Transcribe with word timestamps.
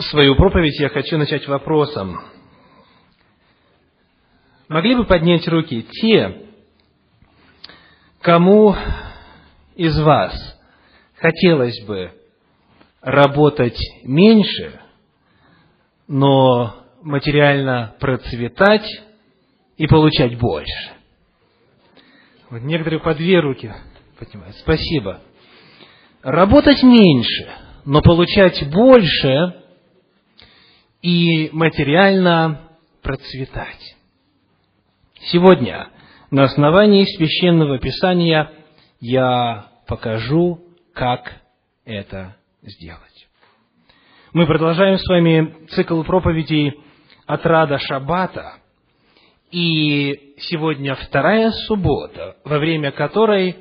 Свою 0.00 0.34
проповедь 0.34 0.80
я 0.80 0.88
хочу 0.88 1.18
начать 1.18 1.46
вопросом. 1.46 2.18
Могли 4.68 4.94
бы 4.94 5.04
поднять 5.04 5.46
руки 5.46 5.82
те, 5.82 6.46
кому 8.22 8.74
из 9.74 10.00
вас 10.00 10.32
хотелось 11.16 11.84
бы 11.84 12.12
работать 13.02 13.78
меньше, 14.04 14.80
но 16.08 16.76
материально 17.02 17.94
процветать 18.00 18.88
и 19.76 19.86
получать 19.86 20.38
больше? 20.38 20.92
Вот 22.48 22.62
некоторые 22.62 23.00
по 23.00 23.14
две 23.14 23.38
руки 23.40 23.74
поднимают. 24.18 24.56
Спасибо. 24.56 25.20
Работать 26.22 26.82
меньше, 26.82 27.50
но 27.84 28.00
получать 28.00 28.66
больше 28.72 29.59
и 31.02 31.48
материально 31.52 32.70
процветать. 33.02 33.96
Сегодня 35.30 35.88
на 36.30 36.44
основании 36.44 37.04
священного 37.16 37.78
писания 37.78 38.50
я 39.00 39.66
покажу, 39.86 40.60
как 40.94 41.40
это 41.84 42.36
сделать. 42.62 43.00
Мы 44.32 44.46
продолжаем 44.46 44.98
с 44.98 45.08
вами 45.08 45.66
цикл 45.70 46.02
проповедей 46.02 46.80
от 47.26 47.44
Рада 47.46 47.78
Шаббата. 47.78 48.54
И 49.50 50.34
сегодня 50.38 50.94
вторая 50.94 51.50
суббота, 51.66 52.36
во 52.44 52.58
время 52.58 52.92
которой 52.92 53.56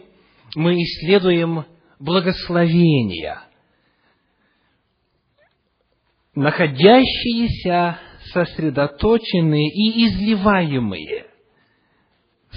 мы 0.55 0.75
исследуем 0.75 1.65
благословения– 1.99 3.43
находящиеся, 6.39 7.99
сосредоточенные 8.31 9.67
и 9.67 10.05
изливаемые 10.05 11.25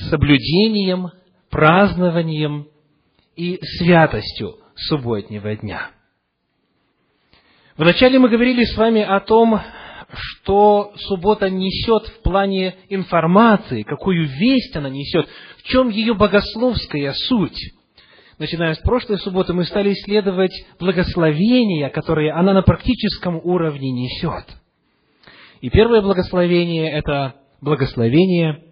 соблюдением, 0.08 1.11
празднованием 1.50 2.69
и 3.36 3.58
святостью 3.78 4.55
субботнего 4.77 5.55
дня. 5.56 5.91
Вначале 7.77 8.19
мы 8.19 8.28
говорили 8.28 8.64
с 8.64 8.77
вами 8.77 9.02
о 9.02 9.20
том, 9.20 9.61
что 10.12 10.92
суббота 10.96 11.50
несет 11.50 12.06
в 12.06 12.22
плане 12.22 12.77
информации, 12.89 13.83
какую 13.83 14.28
весть 14.28 14.77
она 14.77 14.91
несет, 14.91 15.27
в 15.58 15.62
чем 15.64 15.89
ее 15.89 16.14
богословская 16.14 17.12
суть 17.14 17.58
начиная 18.42 18.74
с 18.74 18.78
прошлой 18.78 19.18
субботы, 19.18 19.52
мы 19.52 19.64
стали 19.64 19.92
исследовать 19.92 20.52
благословения, 20.80 21.88
которые 21.90 22.32
она 22.32 22.52
на 22.52 22.62
практическом 22.62 23.36
уровне 23.36 23.92
несет. 23.92 24.44
И 25.60 25.70
первое 25.70 26.02
благословение– 26.02 26.90
это 26.92 27.36
благословение 27.60 28.64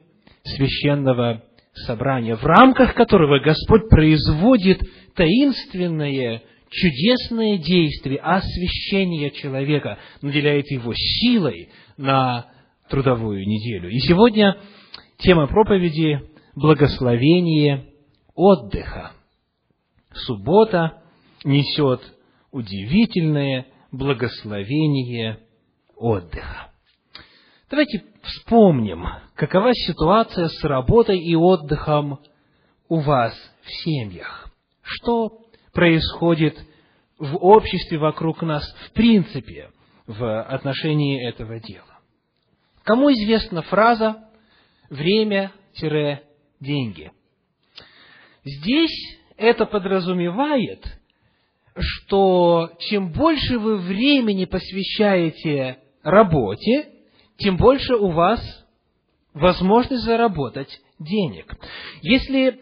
священного 0.42 1.44
собрания, 1.86 2.34
в 2.34 2.44
рамках 2.44 2.94
которого 2.94 3.38
Господь 3.38 3.88
производит 3.88 4.82
таинственное, 5.14 6.42
чудесное 6.68 7.58
действие 7.58 8.18
освящения 8.18 9.30
человека, 9.30 9.98
наделяет 10.20 10.68
его 10.72 10.92
силой 10.94 11.68
на 11.96 12.46
трудовую 12.88 13.46
неделю. 13.46 13.88
И 13.88 14.00
сегодня 14.00 14.56
тема 15.18 15.46
проповеди– 15.46 16.22
благословение 16.56 17.86
отдыха 18.34 19.12
суббота 20.12 21.02
несет 21.44 22.00
удивительное 22.50 23.66
благословение 23.92 25.38
отдыха. 25.96 26.72
Давайте 27.70 28.04
вспомним, 28.22 29.06
какова 29.34 29.74
ситуация 29.74 30.48
с 30.48 30.64
работой 30.64 31.18
и 31.18 31.36
отдыхом 31.36 32.20
у 32.88 33.00
вас 33.00 33.34
в 33.62 33.70
семьях. 33.84 34.48
Что 34.82 35.40
происходит 35.72 36.58
в 37.18 37.36
обществе 37.36 37.98
вокруг 37.98 38.42
нас 38.42 38.64
в 38.86 38.92
принципе 38.92 39.70
в 40.06 40.42
отношении 40.42 41.28
этого 41.28 41.60
дела. 41.60 41.84
Кому 42.82 43.12
известна 43.12 43.60
фраза 43.62 44.24
«время-деньги»? 44.88 47.12
Здесь 48.42 49.19
это 49.40 49.64
подразумевает, 49.64 50.84
что 51.78 52.70
чем 52.78 53.10
больше 53.12 53.58
вы 53.58 53.78
времени 53.78 54.44
посвящаете 54.44 55.78
работе, 56.02 56.90
тем 57.38 57.56
больше 57.56 57.94
у 57.94 58.10
вас 58.10 58.40
возможность 59.32 60.04
заработать 60.04 60.68
денег. 60.98 61.54
Если, 62.02 62.60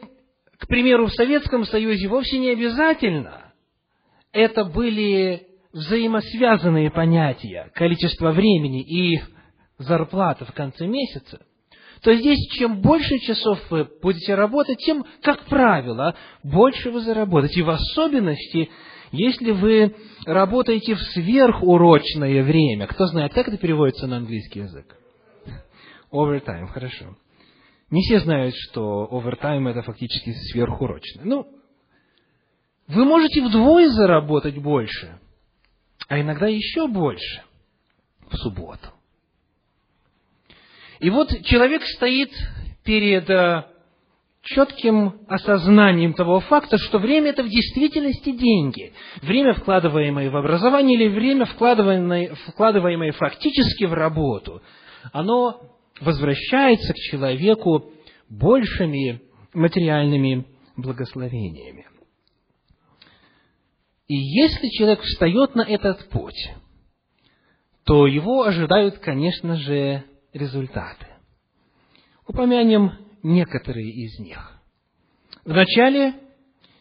к 0.58 0.68
примеру, 0.68 1.06
в 1.06 1.12
Советском 1.12 1.64
Союзе 1.64 2.06
вовсе 2.08 2.38
не 2.38 2.50
обязательно 2.50 3.52
это 4.32 4.64
были 4.64 5.48
взаимосвязанные 5.72 6.90
понятия, 6.90 7.70
количество 7.74 8.30
времени 8.30 8.82
и 8.82 9.20
зарплата 9.78 10.44
в 10.44 10.52
конце 10.52 10.86
месяца, 10.86 11.40
то 12.02 12.14
здесь 12.14 12.38
чем 12.52 12.80
больше 12.80 13.18
часов 13.18 13.58
вы 13.70 13.88
будете 14.02 14.34
работать, 14.34 14.78
тем, 14.78 15.04
как 15.22 15.44
правило, 15.46 16.14
больше 16.42 16.90
вы 16.90 17.00
заработаете. 17.00 17.62
В 17.62 17.70
особенности, 17.70 18.70
если 19.12 19.50
вы 19.52 19.94
работаете 20.26 20.94
в 20.94 21.00
сверхурочное 21.00 22.42
время. 22.42 22.86
Кто 22.86 23.06
знает, 23.06 23.32
как 23.32 23.48
это 23.48 23.56
переводится 23.56 24.06
на 24.06 24.18
английский 24.18 24.60
язык? 24.60 24.96
Overtime, 26.12 26.66
хорошо. 26.68 27.16
Не 27.90 28.02
все 28.02 28.20
знают, 28.20 28.54
что 28.56 29.08
overtime 29.10 29.68
это 29.70 29.82
фактически 29.82 30.32
сверхурочное. 30.50 31.24
Ну, 31.24 31.46
вы 32.86 33.04
можете 33.04 33.42
вдвое 33.42 33.88
заработать 33.90 34.58
больше, 34.58 35.18
а 36.08 36.20
иногда 36.20 36.46
еще 36.46 36.86
больше 36.86 37.42
в 38.30 38.36
субботу. 38.36 38.88
И 41.00 41.10
вот 41.10 41.28
человек 41.44 41.82
стоит 41.84 42.30
перед 42.84 43.28
э, 43.30 43.64
четким 44.42 45.20
осознанием 45.28 46.14
того 46.14 46.40
факта, 46.40 46.76
что 46.78 46.98
время 46.98 47.30
это 47.30 47.42
в 47.42 47.48
действительности 47.48 48.32
деньги. 48.32 48.92
Время, 49.22 49.54
вкладываемое 49.54 50.30
в 50.30 50.36
образование, 50.36 50.96
или 50.96 51.08
время, 51.08 51.44
вкладываемое, 51.44 52.34
вкладываемое 52.48 53.12
фактически 53.12 53.84
в 53.84 53.92
работу, 53.92 54.62
оно 55.12 55.60
возвращается 56.00 56.92
к 56.92 56.96
человеку 56.96 57.92
большими 58.28 59.20
материальными 59.54 60.46
благословениями. 60.76 61.86
И 64.06 64.14
если 64.14 64.68
человек 64.68 65.02
встает 65.02 65.54
на 65.54 65.62
этот 65.62 66.08
путь, 66.08 66.50
то 67.84 68.06
его 68.06 68.44
ожидают, 68.44 68.98
конечно 68.98 69.56
же, 69.56 70.04
результаты. 70.38 71.06
Упомянем 72.26 72.92
некоторые 73.22 73.90
из 73.90 74.18
них. 74.18 74.58
Вначале 75.44 76.14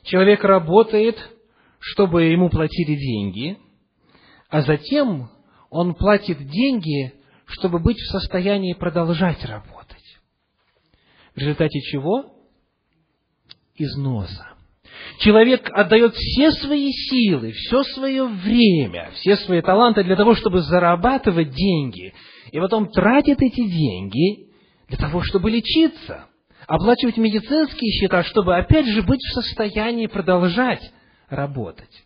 человек 0.03 0.43
работает, 0.43 1.17
чтобы 1.79 2.25
ему 2.25 2.49
платили 2.49 2.95
деньги, 2.95 3.57
а 4.49 4.61
затем 4.61 5.29
он 5.69 5.95
платит 5.95 6.37
деньги, 6.37 7.13
чтобы 7.45 7.79
быть 7.79 7.97
в 7.97 8.11
состоянии 8.11 8.73
продолжать 8.73 9.43
работать. 9.45 10.03
В 11.35 11.39
результате 11.39 11.79
чего? 11.81 12.33
Износа. 13.75 14.47
Человек 15.19 15.69
отдает 15.71 16.15
все 16.15 16.51
свои 16.51 16.91
силы, 16.91 17.51
все 17.51 17.83
свое 17.83 18.25
время, 18.25 19.11
все 19.15 19.35
свои 19.37 19.61
таланты 19.61 20.03
для 20.03 20.15
того, 20.15 20.35
чтобы 20.35 20.61
зарабатывать 20.61 21.51
деньги– 21.51 22.13
и 22.51 22.59
потом 22.59 22.89
тратит 22.89 23.41
эти 23.41 23.67
деньги 23.67 24.49
для 24.87 24.97
того, 24.97 25.21
чтобы 25.21 25.51
лечиться, 25.51 26.27
оплачивать 26.67 27.17
медицинские 27.17 27.91
счета, 27.91 28.23
чтобы 28.23 28.57
опять 28.57 28.85
же 28.87 29.01
быть 29.03 29.21
в 29.21 29.33
состоянии 29.33 30.07
продолжать 30.07 30.91
работать. 31.29 32.03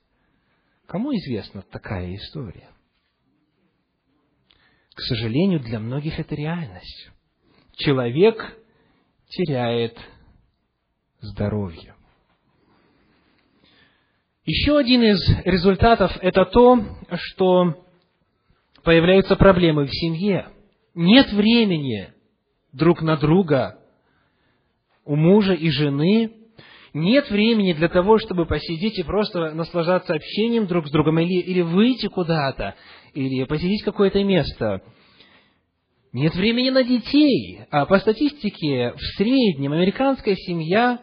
Кому 0.87 1.13
известна 1.15 1.61
такая 1.61 2.15
история? 2.15 2.69
К 4.93 5.01
сожалению, 5.01 5.59
для 5.61 5.79
многих 5.79 6.19
это 6.19 6.35
реальность. 6.35 7.09
Человек 7.75 8.57
теряет 9.29 9.97
здоровье. 11.21 11.95
Еще 14.43 14.77
один 14.77 15.03
из 15.03 15.45
результатов– 15.45 16.11
это 16.21 16.45
то, 16.45 16.83
что 17.15 17.85
появляются 18.83 19.35
проблемы 19.35 19.85
в 19.85 19.91
семье. 19.91 20.47
Нет 20.93 21.31
времени 21.31 22.13
друг 22.73 23.01
на 23.01 23.17
друга 23.17 23.77
у 25.05 25.15
мужа 25.15 25.53
и 25.53 25.69
жены, 25.69 26.31
нет 26.93 27.29
времени 27.29 27.73
для 27.73 27.87
того, 27.87 28.17
чтобы 28.17 28.45
посидеть 28.45 28.99
и 28.99 29.03
просто 29.03 29.53
наслаждаться 29.53 30.13
общением 30.13 30.67
друг 30.67 30.87
с 30.87 30.91
другом, 30.91 31.19
или, 31.19 31.39
или 31.39 31.61
выйти 31.61 32.07
куда-то, 32.07 32.75
или 33.13 33.45
посетить 33.45 33.83
какое-то 33.83 34.23
место. 34.23 34.81
Нет 36.11 36.35
времени 36.35 36.69
на 36.69 36.83
детей. 36.83 37.61
А 37.71 37.85
по 37.85 37.97
статистике, 37.99 38.91
в 38.91 39.01
среднем 39.17 39.71
американская 39.71 40.35
семья 40.35 40.99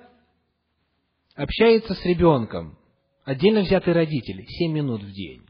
общается 1.34 1.94
с 1.94 2.04
ребенком, 2.04 2.76
отдельно 3.25 3.60
взятый 3.60 3.94
родитель, 3.94 4.44
7 4.46 4.72
минут 4.72 5.02
в 5.02 5.10
день. 5.10 5.48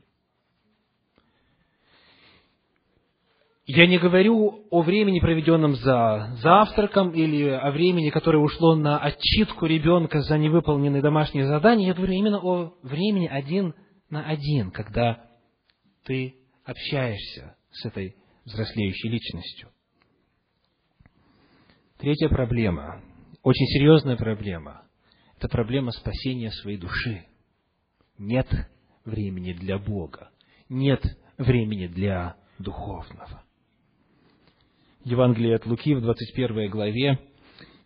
Я 3.70 3.86
не 3.86 3.98
говорю 3.98 4.64
о 4.70 4.80
времени, 4.80 5.20
проведенном 5.20 5.74
за 5.74 6.34
завтраком, 6.40 7.10
или 7.10 7.50
о 7.50 7.70
времени, 7.70 8.08
которое 8.08 8.38
ушло 8.38 8.74
на 8.74 8.98
отчитку 8.98 9.66
ребенка 9.66 10.22
за 10.22 10.38
невыполненные 10.38 11.02
домашние 11.02 11.46
задания. 11.46 11.88
Я 11.88 11.94
говорю 11.94 12.14
именно 12.14 12.38
о 12.38 12.72
времени 12.82 13.26
один 13.26 13.74
на 14.08 14.24
один, 14.24 14.70
когда 14.70 15.22
ты 16.06 16.36
общаешься 16.64 17.56
с 17.70 17.84
этой 17.84 18.16
взрослеющей 18.46 19.10
личностью. 19.10 19.68
Третья 21.98 22.30
проблема, 22.30 23.02
очень 23.42 23.66
серьезная 23.66 24.16
проблема, 24.16 24.84
это 25.36 25.46
проблема 25.50 25.90
спасения 25.90 26.50
своей 26.52 26.78
души. 26.78 27.26
Нет 28.16 28.48
времени 29.04 29.52
для 29.52 29.78
Бога, 29.78 30.30
нет 30.70 31.02
времени 31.36 31.86
для 31.86 32.36
духовного. 32.58 33.42
Евангелие 35.10 35.56
от 35.56 35.64
Луки 35.64 35.94
в 35.94 36.02
21 36.02 36.68
главе, 36.68 37.18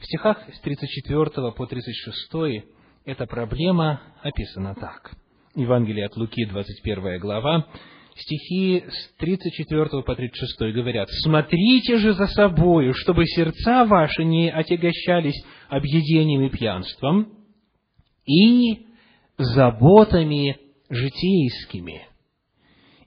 в 0.01 0.05
стихах 0.05 0.45
с 0.53 0.61
34 0.61 1.53
по 1.53 1.67
36 1.67 2.65
эта 3.05 3.27
проблема 3.27 4.01
описана 4.23 4.75
так. 4.75 5.13
Евангелие 5.55 6.07
от 6.07 6.17
Луки, 6.17 6.45
21 6.45 7.21
глава, 7.21 7.69
стихи 8.17 8.85
с 8.89 9.17
34 9.19 10.03
по 10.03 10.17
36 10.17 10.75
говорят, 10.75 11.09
«Смотрите 11.23 11.99
же 11.99 12.13
за 12.15 12.27
собою, 12.27 12.93
чтобы 12.93 13.25
сердца 13.27 13.85
ваши 13.85 14.25
не 14.25 14.51
отягощались 14.51 15.45
объедением 15.69 16.43
и 16.43 16.51
пьянством 16.51 17.35
и 18.27 18.85
заботами 19.39 20.59
житейскими, 20.91 22.09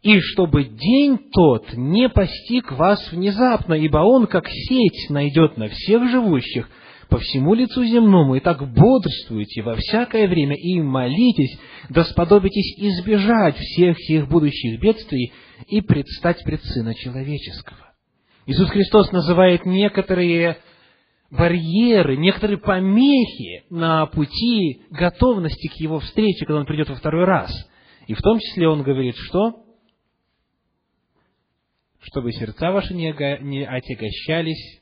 и 0.06 0.20
чтобы 0.22 0.66
день 0.66 1.18
тот 1.34 1.74
не 1.74 2.10
постиг 2.10 2.72
вас 2.74 3.12
внезапно, 3.12 3.74
ибо 3.74 3.98
он, 3.98 4.28
как 4.28 4.48
сеть, 4.48 5.10
найдет 5.10 5.58
на 5.58 5.68
всех 5.68 6.08
живущих 6.12 6.70
по 7.10 7.18
всему 7.18 7.56
лицу 7.56 7.84
земному, 7.84 8.36
и 8.36 8.40
так 8.40 8.72
бодрствуйте 8.72 9.64
во 9.64 9.76
всякое 9.76 10.28
время 10.28 10.56
и 10.56 10.80
молитесь, 10.80 11.58
да 11.90 12.04
сподобитесь 12.04 12.78
избежать 12.78 13.58
всех 13.58 13.98
их 14.08 14.30
будущих 14.30 14.80
бедствий 14.80 15.34
и 15.70 15.82
предстать 15.82 16.44
пред 16.44 16.64
Сына 16.64 16.94
Человеческого. 16.94 17.92
Иисус 18.46 18.70
Христос 18.70 19.12
называет 19.12 19.66
некоторые 19.66 20.58
барьеры, 21.32 22.16
некоторые 22.16 22.60
помехи 22.60 23.64
на 23.72 24.06
пути 24.06 24.84
готовности 24.92 25.68
к 25.68 25.82
Его 25.82 25.98
встрече, 25.98 26.46
когда 26.46 26.60
Он 26.60 26.68
придет 26.68 26.90
во 26.90 26.96
второй 26.96 27.26
раз. 27.26 27.52
И 28.06 28.14
в 28.14 28.22
том 28.22 28.38
числе 28.38 28.68
Он 28.68 28.84
говорит, 28.84 29.16
что 29.18 29.65
чтобы 32.06 32.32
сердца 32.34 32.72
ваши 32.72 32.94
не 32.94 33.66
отягощались 33.66 34.82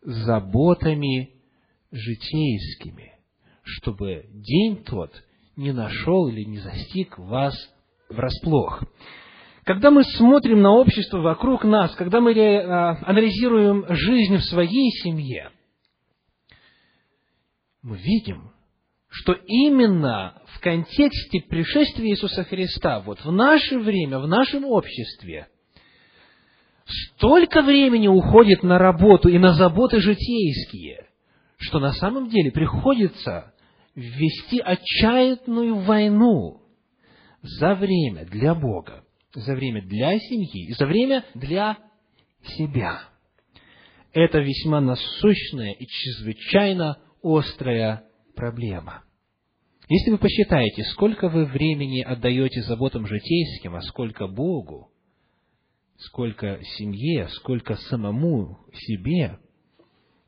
заботами 0.00 1.30
житейскими, 1.90 3.14
чтобы 3.62 4.26
день 4.32 4.84
тот 4.84 5.10
не 5.56 5.72
нашел 5.72 6.28
или 6.28 6.44
не 6.44 6.58
застиг 6.58 7.18
вас 7.18 7.54
врасплох. 8.08 8.82
Когда 9.64 9.90
мы 9.90 10.04
смотрим 10.04 10.62
на 10.62 10.70
общество 10.70 11.18
вокруг 11.18 11.64
нас, 11.64 11.92
когда 11.96 12.20
мы 12.20 12.32
а, 12.38 12.96
анализируем 13.04 13.84
жизнь 13.88 14.36
в 14.36 14.44
своей 14.44 14.90
семье, 15.02 15.50
мы 17.82 17.96
видим, 17.98 18.52
что 19.08 19.32
именно 19.32 20.40
в 20.54 20.60
контексте 20.60 21.40
пришествия 21.40 22.10
Иисуса 22.10 22.44
Христа, 22.44 23.00
вот 23.00 23.24
в 23.24 23.32
наше 23.32 23.80
время, 23.80 24.20
в 24.20 24.28
нашем 24.28 24.64
обществе– 24.64 25.48
столько 26.86 27.62
времени 27.62 28.08
уходит 28.08 28.62
на 28.62 28.78
работу 28.78 29.28
и 29.28 29.38
на 29.38 29.54
заботы 29.54 30.00
житейские, 30.00 31.06
что 31.58 31.78
на 31.78 31.92
самом 31.92 32.28
деле 32.28 32.50
приходится 32.52 33.52
ввести 33.94 34.60
отчаянную 34.60 35.76
войну 35.76 36.62
за 37.42 37.74
время 37.74 38.24
для 38.26 38.54
Бога, 38.54 39.04
за 39.34 39.54
время 39.54 39.82
для 39.82 40.18
семьи 40.18 40.68
и 40.68 40.72
за 40.72 40.86
время 40.86 41.24
для 41.34 41.78
себя. 42.56 43.00
Это 44.12 44.38
весьма 44.38 44.80
насущная 44.80 45.72
и 45.72 45.86
чрезвычайно 45.86 46.98
острая 47.22 48.04
проблема. 48.34 49.02
Если 49.88 50.10
вы 50.10 50.18
посчитаете, 50.18 50.82
сколько 50.84 51.28
вы 51.28 51.44
времени 51.44 52.02
отдаете 52.02 52.62
заботам 52.62 53.06
житейским, 53.06 53.76
а 53.76 53.82
сколько 53.82 54.26
Богу, 54.26 54.90
сколько 55.98 56.62
семье, 56.78 57.28
сколько 57.28 57.76
самому 57.76 58.66
себе, 58.72 59.38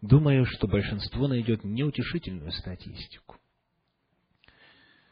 думаю, 0.01 0.45
что 0.47 0.67
большинство 0.67 1.29
найдет 1.29 1.65
неутешительную 1.65 2.53
статистику. 2.53 3.37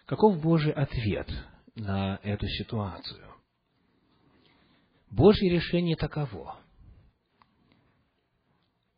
Каков 0.06 0.40
Божий 0.40 0.72
ответ 0.72 1.28
на 1.74 2.20
эту 2.22 2.46
ситуацию? 2.46 3.26
Божье 5.10 5.50
решение 5.50 5.96
таково. 5.96 6.58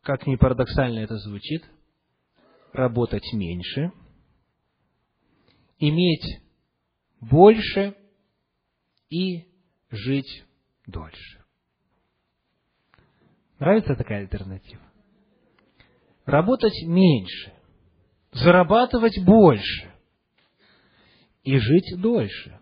Как 0.01 0.25
ни 0.27 0.35
парадоксально 0.35 0.99
это 0.99 1.17
звучит, 1.17 1.63
работать 2.73 3.25
меньше, 3.33 3.91
иметь 5.77 6.41
больше 7.19 7.95
и 9.09 9.45
жить 9.89 10.45
дольше. 10.85 11.38
Нравится 13.59 13.95
такая 13.95 14.21
альтернатива? 14.21 14.81
Работать 16.25 16.81
меньше, 16.85 17.53
зарабатывать 18.31 19.21
больше 19.25 19.91
и 21.43 21.57
жить 21.57 21.99
дольше. 21.99 22.59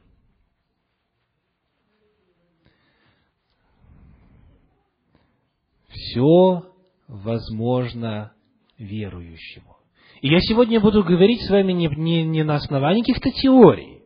Все 5.87 6.73
возможно 7.07 8.33
верующему. 8.77 9.77
И 10.21 10.29
я 10.29 10.39
сегодня 10.39 10.79
буду 10.79 11.03
говорить 11.03 11.45
с 11.45 11.49
вами 11.49 11.73
не, 11.73 11.87
не, 11.87 12.23
не 12.23 12.43
на 12.43 12.55
основании 12.55 13.01
каких-то 13.01 13.29
теорий, 13.31 14.01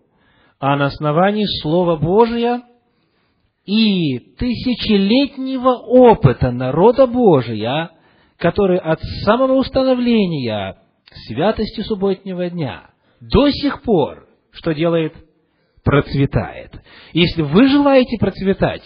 а 0.59 0.75
на 0.75 0.87
основании 0.87 1.45
Слова 1.61 1.95
Божия 1.95 2.63
и 3.65 4.19
тысячелетнего 4.37 5.69
опыта 5.69 6.51
народа 6.51 7.07
Божия, 7.07 7.91
который 8.37 8.79
от 8.79 8.99
самого 9.23 9.53
установления 9.53 10.77
святости 11.27 11.81
субботнего 11.81 12.49
дня 12.49 12.89
до 13.19 13.49
сих 13.51 13.83
пор, 13.83 14.27
что 14.51 14.73
делает? 14.73 15.13
Процветает. 15.83 16.71
Если 17.13 17.41
вы 17.41 17.67
желаете 17.67 18.17
процветать, 18.19 18.83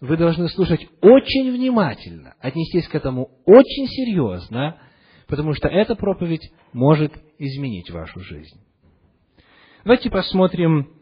вы 0.00 0.16
должны 0.16 0.48
слушать 0.48 0.86
очень 1.02 1.50
внимательно, 1.52 2.34
отнестись 2.40 2.88
к 2.88 2.94
этому 2.94 3.30
очень 3.44 3.86
серьезно, 3.86 4.76
потому 5.26 5.54
что 5.54 5.68
эта 5.68 5.94
проповедь 5.94 6.50
может 6.72 7.12
изменить 7.38 7.90
вашу 7.90 8.20
жизнь. 8.20 8.60
Давайте 9.84 10.10
посмотрим 10.10 10.97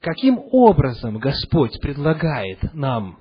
каким 0.00 0.38
образом 0.52 1.18
Господь 1.18 1.80
предлагает 1.80 2.72
нам 2.74 3.18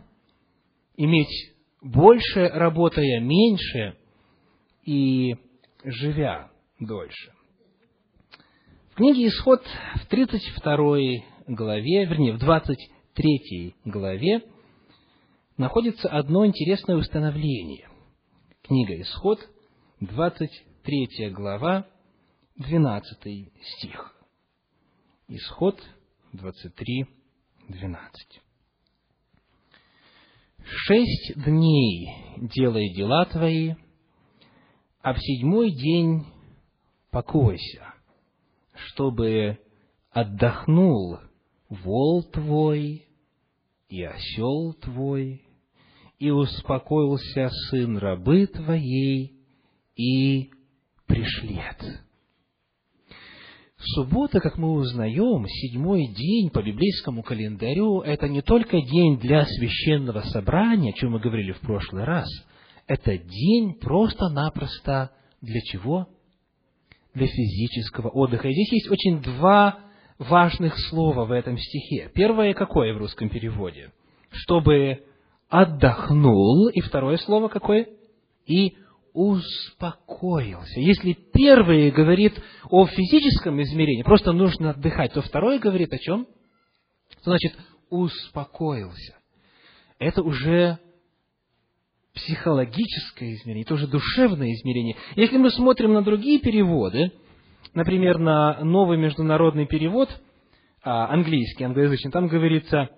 иметь 0.98 1.54
больше, 1.82 2.48
работая 2.50 3.20
меньше 3.20 3.98
и 4.84 5.36
живя 5.84 6.52
дольше. 6.80 7.32
В 8.92 8.96
книге 8.96 9.28
Исход 9.28 9.62
в 9.96 10.06
32 10.08 10.98
главе, 11.48 12.06
вернее, 12.06 12.34
в 12.34 12.40
23 12.40 13.76
главе 13.86 14.42
находится 15.58 16.10
одно 16.10 16.46
интересное 16.46 16.96
установление. 16.96 17.90
Книга 18.64 19.00
Исход, 19.02 19.40
23 20.00 21.30
глава, 21.32 21.88
12 22.58 23.52
стих. 23.62 24.16
Исход 25.28 25.82
23, 26.36 27.06
12. 27.70 28.42
Шесть 30.64 31.34
дней 31.36 32.10
делай 32.56 32.94
дела 32.94 33.26
твои, 33.26 33.76
а 35.02 35.14
в 35.14 35.20
седьмой 35.20 35.72
день 35.72 36.26
покойся 37.12 37.96
чтобы 38.76 39.60
отдохнул 40.12 41.20
вол 41.70 42.24
твой 42.24 43.06
и 43.90 44.04
осел 44.04 44.74
твой, 44.74 45.42
и 46.18 46.32
успокоился 46.32 47.50
сын 47.70 47.98
рабы 47.98 48.48
твоей, 48.48 49.40
и 49.96 50.52
пришлет. 51.06 52.05
Суббота, 53.94 54.40
как 54.40 54.58
мы 54.58 54.72
узнаем, 54.72 55.46
седьмой 55.48 56.08
день 56.08 56.50
по 56.50 56.64
библейскому 56.64 57.22
календарю, 57.22 58.02
это 58.02 58.28
не 58.28 58.42
только 58.42 58.82
день 58.82 59.20
для 59.20 59.46
священного 59.46 60.22
собрания, 60.22 60.90
о 60.90 60.94
чем 60.94 61.12
мы 61.12 61.20
говорили 61.20 61.52
в 61.52 61.60
прошлый 61.60 62.04
раз, 62.04 62.28
это 62.88 63.18
день 63.18 63.76
просто-напросто 63.80 65.12
для 65.42 65.62
чего? 65.62 66.08
Для 67.14 67.28
физического 67.28 68.10
отдыха. 68.10 68.48
И 68.48 68.54
здесь 68.54 68.72
есть 68.74 68.90
очень 68.90 69.22
два 69.22 69.80
важных 70.18 70.78
слова 70.90 71.26
в 71.26 71.32
этом 71.32 71.58
стихе. 71.58 72.12
Первое 72.14 72.54
какое 72.54 72.94
в 72.94 72.98
русском 72.98 73.30
переводе? 73.30 73.92
Чтобы 74.32 75.04
отдохнул. 75.50 76.70
И 76.70 76.82
второе 76.82 77.18
слово 77.18 77.50
какое? 77.50 77.88
И 78.48 78.78
успокоился. 79.16 80.80
Если 80.80 81.14
первое 81.14 81.90
говорит 81.90 82.34
о 82.70 82.86
физическом 82.86 83.62
измерении, 83.64 84.04
просто 84.04 84.34
нужно 84.34 84.72
отдыхать, 84.72 85.14
то 85.14 85.22
второе 85.22 85.58
говорит 85.58 85.94
о 85.94 85.98
чем? 85.98 86.28
Значит 87.24 87.54
успокоился? 87.90 89.16
Это 90.00 90.22
уже 90.22 90.80
психологическое 92.14 93.34
измерение, 93.36 93.64
это 93.64 93.76
уже 93.76 93.88
душевное 93.88 94.52
измерение. 94.52 94.98
Если 95.16 95.38
мы 95.38 95.50
смотрим 95.50 95.94
на 95.94 96.02
другие 96.02 96.40
переводы, 96.40 97.14
например, 97.74 98.20
на 98.20 98.64
новый 98.66 98.98
международный 98.98 99.66
перевод, 99.66 100.10
а, 100.84 101.08
английский, 101.12 101.64
англоязычный, 101.64 102.12
там 102.12 102.28
говорится 102.28 102.90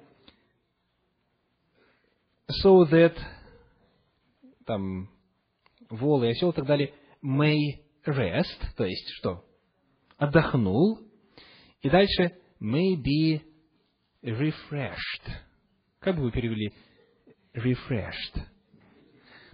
so 2.63 2.89
that 2.89 3.15
там 4.65 5.09
вол 5.89 6.23
и 6.23 6.29
осел 6.29 6.51
и 6.51 6.55
так 6.55 6.65
далее, 6.65 6.93
may 7.23 7.79
rest, 8.05 8.57
то 8.75 8.85
есть 8.85 9.07
что? 9.17 9.43
Отдохнул. 10.17 10.99
И 11.81 11.89
дальше 11.89 12.33
may 12.61 12.95
be 12.95 13.41
refreshed. 14.23 15.31
Как 15.99 16.15
бы 16.15 16.23
вы 16.23 16.31
перевели 16.31 16.73
refreshed? 17.55 18.41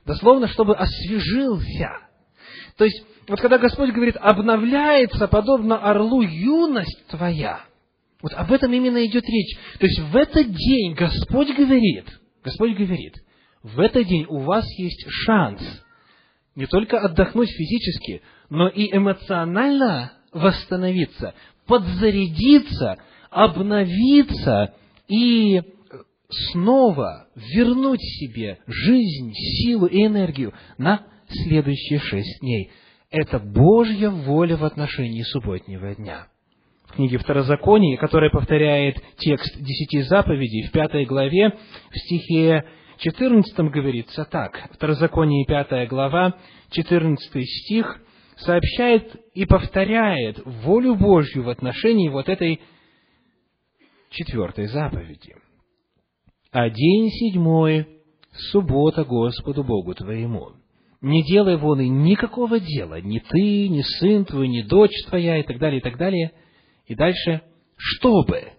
Дословно, 0.05 0.47
чтобы 0.47 0.75
освежился. 0.75 2.09
То 2.77 2.85
есть, 2.85 3.03
вот 3.27 3.39
когда 3.39 3.57
Господь 3.57 3.91
говорит, 3.91 4.17
обновляется, 4.17 5.27
подобно 5.27 5.77
орлу, 5.77 6.21
юность 6.21 7.07
твоя, 7.07 7.65
вот 8.21 8.33
об 8.33 8.51
этом 8.51 8.73
именно 8.73 9.05
идет 9.05 9.23
речь. 9.25 9.57
То 9.79 9.85
есть, 9.85 9.99
в 9.99 10.15
этот 10.15 10.51
день 10.51 10.93
Господь 10.93 11.55
говорит, 11.55 12.05
Господь 12.43 12.75
говорит, 12.75 13.15
в 13.61 13.79
этот 13.79 14.07
день 14.07 14.25
у 14.27 14.39
вас 14.39 14.65
есть 14.77 15.05
шанс 15.25 15.61
не 16.55 16.65
только 16.65 16.99
отдохнуть 16.99 17.49
физически, 17.49 18.21
но 18.49 18.67
и 18.67 18.95
эмоционально 18.95 20.13
восстановиться, 20.31 21.33
подзарядиться, 21.67 22.97
обновиться 23.29 24.73
и 25.07 25.61
снова 26.51 27.27
вернуть 27.35 28.01
себе 28.01 28.59
жизнь, 28.67 29.33
силу 29.33 29.85
и 29.85 30.05
энергию 30.05 30.53
на 30.77 31.05
следующие 31.27 31.99
шесть 31.99 32.41
дней. 32.41 32.71
Это 33.09 33.39
Божья 33.39 34.09
воля 34.09 34.57
в 34.57 34.65
отношении 34.65 35.21
субботнего 35.21 35.93
дня. 35.95 36.27
В 36.85 36.95
книге 36.95 37.17
Второзакония, 37.17 37.97
которая 37.97 38.29
повторяет 38.29 38.97
текст 39.17 39.55
десяти 39.57 40.01
заповедей 40.01 40.67
в 40.67 40.71
пятой 40.71 41.05
главе, 41.05 41.57
в 41.89 41.97
стихе 41.97 42.65
14 42.97 43.57
говорится 43.71 44.25
так. 44.25 44.69
Второзаконие, 44.71 45.45
пятая 45.45 45.87
глава, 45.87 46.37
14 46.71 47.45
стих, 47.45 48.01
сообщает 48.37 49.15
и 49.33 49.45
повторяет 49.45 50.41
волю 50.45 50.95
Божью 50.95 51.43
в 51.43 51.49
отношении 51.49 52.09
вот 52.09 52.29
этой 52.29 52.61
четвертой 54.09 54.67
заповеди. 54.67 55.35
А 56.51 56.69
день 56.69 57.09
седьмой– 57.09 57.87
суббота 58.51 59.03
Господу 59.03 59.63
Богу 59.63 59.93
твоему. 59.93 60.51
Не 61.01 61.23
делай 61.23 61.57
вон 61.57 61.81
и 61.81 61.89
никакого 61.89 62.59
дела, 62.59 63.01
ни 63.01 63.19
ты, 63.19 63.67
ни 63.67 63.81
сын 63.81 64.23
твой, 64.25 64.47
ни 64.47 64.61
дочь 64.61 65.03
твоя, 65.07 65.39
и 65.39 65.43
так 65.43 65.59
далее, 65.59 65.79
и 65.79 65.83
так 65.83 65.97
далее. 65.97 66.31
И 66.85 66.95
дальше, 66.95 67.41
чтобы, 67.75 68.53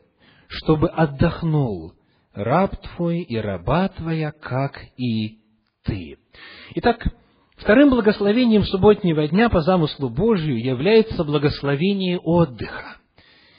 чтобы 0.49 0.89
отдохнул 0.89 1.95
раб 2.35 2.77
твой 2.77 3.21
и 3.21 3.37
раба 3.37 3.89
твоя, 3.89 4.33
как 4.33 4.81
и 4.97 5.39
ты. 5.85 6.19
Итак, 6.75 7.07
вторым 7.57 7.91
благословением 7.91 8.65
субботнего 8.65 9.27
дня 9.29 9.49
по 9.49 9.61
замыслу 9.61 10.11
Божию 10.11 10.63
является 10.63 11.25
благословение 11.25 12.19
отдыха. 12.19 12.99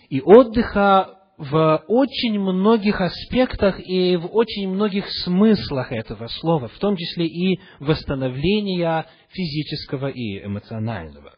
И 0.09 0.21
отдыха 0.21 1.15
в 1.37 1.83
очень 1.87 2.39
многих 2.39 3.01
аспектах 3.01 3.79
и 3.79 4.15
в 4.15 4.27
очень 4.33 4.69
многих 4.69 5.05
смыслах 5.23 5.91
этого 5.91 6.27
слова, 6.27 6.67
в 6.67 6.77
том 6.79 6.95
числе 6.95 7.27
и 7.27 7.59
восстановления 7.79 9.05
физического 9.29 10.07
и 10.07 10.45
эмоционального. 10.45 11.33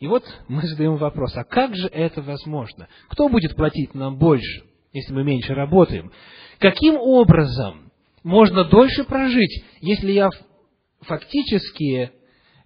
И 0.00 0.06
вот 0.06 0.24
мы 0.48 0.62
задаем 0.62 0.96
вопрос, 0.96 1.36
а 1.36 1.44
как 1.44 1.74
же 1.74 1.88
это 1.88 2.22
возможно? 2.22 2.88
Кто 3.08 3.28
будет 3.28 3.54
платить 3.56 3.94
нам 3.94 4.18
больше, 4.18 4.64
если 4.92 5.12
мы 5.12 5.24
меньше 5.24 5.54
работаем? 5.54 6.10
Каким 6.58 6.96
образом 6.96 7.92
можно 8.22 8.64
дольше 8.64 9.04
прожить, 9.04 9.64
если 9.80 10.12
я 10.12 10.30
фактически 11.00 12.12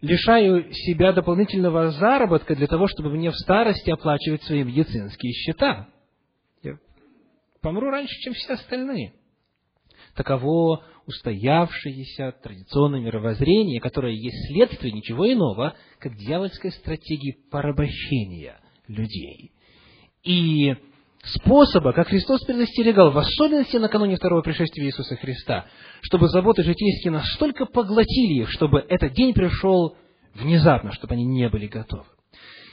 лишаю 0.00 0.72
себя 0.72 1.12
дополнительного 1.12 1.90
заработка 1.90 2.54
для 2.54 2.66
того, 2.66 2.86
чтобы 2.86 3.10
мне 3.10 3.30
в 3.30 3.36
старости 3.36 3.90
оплачивать 3.90 4.42
свои 4.44 4.62
медицинские 4.62 5.32
счета? 5.32 5.88
помру 7.60 7.90
раньше, 7.90 8.14
чем 8.20 8.34
все 8.34 8.54
остальные. 8.54 9.12
Таково 10.14 10.84
устоявшееся 11.06 12.32
традиционное 12.42 13.00
мировоззрение, 13.00 13.80
которое 13.80 14.14
есть 14.14 14.48
следствие 14.48 14.92
ничего 14.92 15.30
иного, 15.32 15.74
как 15.98 16.16
дьявольской 16.16 16.72
стратегии 16.72 17.36
порабощения 17.50 18.60
людей. 18.86 19.52
И 20.22 20.74
способа, 21.22 21.92
как 21.92 22.08
Христос 22.08 22.44
предостерегал, 22.44 23.10
в 23.10 23.18
особенности 23.18 23.76
накануне 23.76 24.16
второго 24.16 24.42
пришествия 24.42 24.86
Иисуса 24.86 25.16
Христа, 25.16 25.66
чтобы 26.02 26.28
заботы 26.28 26.62
житейские 26.62 27.12
настолько 27.12 27.66
поглотили 27.66 28.42
их, 28.42 28.50
чтобы 28.50 28.80
этот 28.88 29.12
день 29.12 29.34
пришел 29.34 29.96
внезапно, 30.34 30.92
чтобы 30.92 31.14
они 31.14 31.24
не 31.24 31.48
были 31.48 31.66
готовы. 31.66 32.06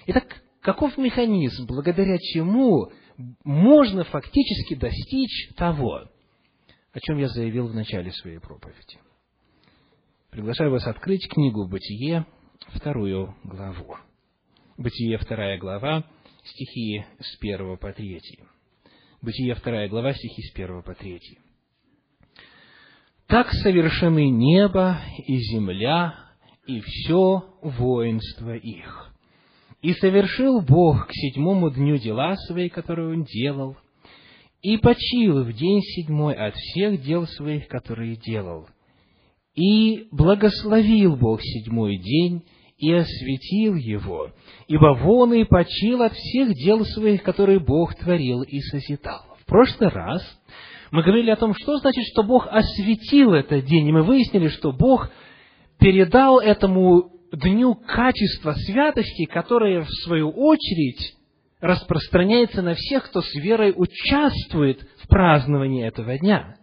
Итак, 0.08 0.26
каков 0.62 0.98
механизм, 0.98 1.66
благодаря 1.66 2.18
чему 2.20 2.92
можно 3.44 4.04
фактически 4.04 4.76
достичь 4.76 5.50
того, 5.56 6.04
о 6.94 7.00
чем 7.00 7.18
я 7.18 7.28
заявил 7.28 7.68
в 7.68 7.74
начале 7.74 8.12
своей 8.12 8.40
проповеди. 8.40 9.00
Приглашаю 10.32 10.72
вас 10.72 10.86
открыть 10.86 11.28
книгу 11.30 11.68
«Бытие», 11.68 12.26
вторую 12.74 13.36
главу. 13.44 13.96
«Бытие», 14.78 15.18
вторая 15.18 15.58
глава, 15.58 16.04
стихи 16.46 17.06
с 17.20 17.38
первого 17.38 17.76
по 17.76 17.92
третий. 17.92 18.40
«Бытие», 19.22 19.56
вторая 19.56 19.90
глава, 19.90 20.14
стихи 20.14 20.42
с 20.44 20.52
первого 20.52 20.82
по 20.82 20.94
третий. 20.94 21.40
«Так 23.28 23.52
совершены 23.52 24.30
небо 24.30 25.00
и 25.26 25.38
земля, 25.38 26.16
и 26.68 26.80
все 26.82 27.44
воинство 27.62 28.56
их. 28.56 29.14
И 29.82 29.94
совершил 29.94 30.62
Бог 30.62 31.08
к 31.08 31.12
седьмому 31.12 31.70
дню 31.72 31.98
дела 31.98 32.36
свои, 32.48 32.70
которые 32.70 33.10
Он 33.10 33.24
делал, 33.24 33.78
и 34.62 34.78
почил 34.78 35.44
в 35.44 35.54
день 35.54 35.82
седьмой 35.82 36.34
от 36.34 36.56
всех 36.56 37.02
дел 37.04 37.28
своих, 37.28 37.68
которые 37.68 38.16
делал. 38.16 38.68
И 39.54 40.08
благословил 40.12 41.16
Бог 41.16 41.42
седьмой 41.42 41.98
день, 41.98 42.44
и 42.78 42.92
осветил 42.92 43.76
его, 43.76 44.32
ибо 44.68 44.98
вон 45.02 45.34
и 45.34 45.44
почил 45.46 46.02
от 46.02 46.14
всех 46.14 46.54
дел 46.54 46.84
своих, 46.86 47.24
которые 47.24 47.60
Бог 47.60 47.96
творил 47.96 48.42
и 48.42 48.60
созидал. 48.60 49.24
В 49.42 49.46
прошлый 49.46 49.90
раз 49.90 50.22
мы 50.92 51.04
говорили 51.04 51.30
о 51.30 51.38
том, 51.38 51.54
что 51.54 51.78
значит, 51.78 52.04
что 52.12 52.24
Бог 52.24 52.48
осветил 52.50 53.34
этот 53.34 53.66
день, 53.66 53.88
и 53.88 53.92
мы 53.92 54.04
выяснили, 54.04 54.50
что 54.50 54.72
Бог 54.72 55.10
передал 55.80 56.40
этому 56.40 57.12
дню 57.32 57.76
качества 57.76 58.54
святости, 58.54 59.26
которое, 59.26 59.82
в 59.82 59.90
свою 60.04 60.30
очередь, 60.30 61.16
распространяется 61.62 62.62
на 62.62 62.76
всех, 62.76 63.06
кто 63.06 63.22
с 63.22 63.34
верой 63.36 63.74
участвует 63.76 64.82
в 65.04 65.08
праздновании 65.08 65.86
этого 65.86 66.18
дня. 66.18 66.58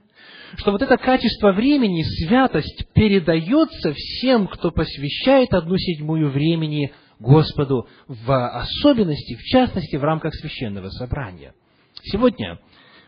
Что 0.57 0.73
вот 0.73 0.83
это 0.83 0.97
качество 0.99 1.53
времени, 1.53 2.03
святость, 2.03 2.87
передается 2.95 3.93
всем, 3.95 4.47
кто 4.47 4.71
посвящает 4.71 5.55
одну 5.55 5.77
седьмую 5.77 6.31
времени 6.31 6.93
Господу 7.19 7.89
в 8.07 8.49
особенности, 8.49 9.35
в 9.37 9.43
частности, 9.45 9.97
в 9.97 10.05
рамках 10.05 10.35
священного 10.35 10.91
собрания. 10.91 11.55
Сегодня 12.03 12.59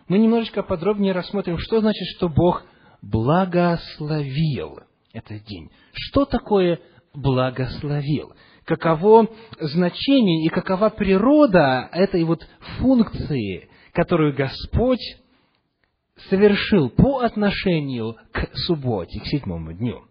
мы 0.08 0.18
немножечко 0.18 0.62
подробнее 0.62 1.12
рассмотрим, 1.12 1.58
что 1.58 1.80
значит, 1.80 2.06
что 2.16 2.28
Бог 2.28 2.64
благословил 3.02 4.80
этот 5.12 5.44
день. 5.44 5.70
Что 5.92 6.24
такое 6.24 6.80
благословил? 7.12 8.32
Каково 8.64 9.28
значение 9.60 10.46
и 10.46 10.48
какова 10.48 10.88
природа 10.88 11.88
этой 11.92 12.24
вот 12.24 12.46
функции, 12.78 13.68
которую 13.92 14.34
Господь 14.34 15.02
совершил 16.28 16.90
по 16.90 17.20
отношению 17.20 18.16
к 18.32 18.48
субботе, 18.66 19.20
к 19.20 19.26
седьмому 19.26 19.72
дню. 19.72 20.02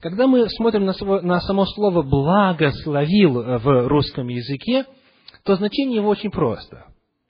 Когда 0.00 0.26
мы 0.28 0.48
смотрим 0.48 0.84
на, 0.84 0.92
само, 1.40 1.66
слово 1.66 2.02
«благословил» 2.02 3.42
в 3.42 3.88
русском 3.88 4.28
языке, 4.28 4.86
то 5.44 5.56
значение 5.56 5.96
его 5.96 6.08
очень 6.08 6.30
просто. 6.30 6.86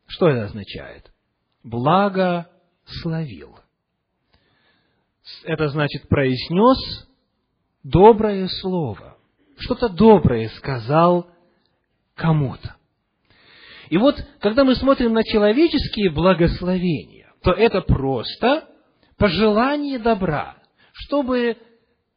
Что 0.07 0.29
это 0.29 0.45
означает? 0.45 1.11
Благословил. 1.63 3.59
Это 5.45 5.69
значит 5.69 6.09
произнес 6.09 7.09
доброе 7.83 8.49
слово. 8.49 9.17
Что-то 9.59 9.89
доброе 9.89 10.49
сказал 10.51 11.27
кому-то. 12.15 12.77
И 13.89 13.97
вот, 13.97 14.17
когда 14.41 14.65
мы 14.65 14.75
смотрим 14.75 15.15
на 15.15 15.25
человеческие 15.25 16.11
благословения, 16.11 17.18
то 17.43 17.53
это 17.53 17.81
просто 17.81 18.69
пожелание 19.17 19.99
добра, 19.99 20.57
чтобы 20.93 21.57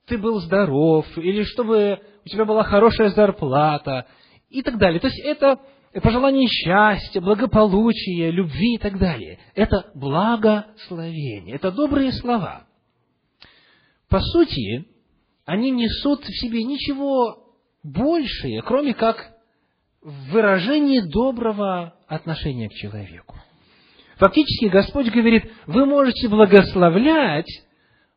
ты 0.08 0.18
был 0.18 0.40
здоров, 0.42 1.06
или 1.18 1.44
чтобы 1.44 2.00
у 2.26 2.30
тебя 2.30 2.46
была 2.46 2.64
хорошая 2.64 3.10
зарплата, 3.10 4.08
и 4.52 4.62
так 4.62 4.78
далее. 4.78 5.00
То 5.00 5.08
есть 5.08 5.20
это 5.24 5.60
пожелание 6.04 6.48
счастья, 6.48 7.22
благополучия, 7.22 8.30
любви 8.30 8.76
и 8.76 8.78
так 8.78 9.00
далее. 9.00 9.40
Это 9.56 9.92
благословение, 9.96 11.56
это 11.56 11.72
добрые 11.72 12.12
слова. 12.12 12.68
По 14.10 14.20
сути, 14.20 14.88
они 15.46 15.72
несут 15.72 16.24
в 16.24 16.40
себе 16.42 16.64
ничего 16.64 17.56
большее, 17.84 18.62
кроме 18.62 18.94
как 18.94 19.34
выражение 20.02 21.02
доброго 21.02 21.96
отношения 22.08 22.70
к 22.70 22.74
человеку. 22.74 23.36
Фактически 24.22 24.66
Господь 24.66 25.10
говорит, 25.10 25.52
вы 25.66 25.88
можете 25.88 26.28
благословлять, 26.28 27.48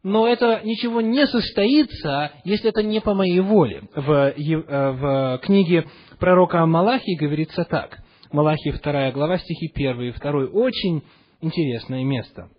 но 0.02 0.28
это 0.28 0.61
ничего 0.62 1.00
не 1.00 1.26
состоится, 1.26 2.30
если 2.44 2.68
это 2.68 2.82
не 2.82 3.00
по 3.00 3.14
моей 3.14 3.40
воле. 3.40 3.84
В, 3.96 4.12
э, 4.12 4.32
в 4.37 5.38
книге 5.42 5.87
пророка 6.18 6.66
Малахии 6.66 7.16
говорится 7.16 7.64
так. 7.64 8.00
Малахии 8.30 8.70
2 8.70 9.12
глава, 9.12 9.38
стихи 9.38 9.73
1 9.75 10.02
и 10.02 10.12
2. 10.12 10.30
Очень 10.52 11.02
интересное 11.40 12.04
место. 12.04 12.50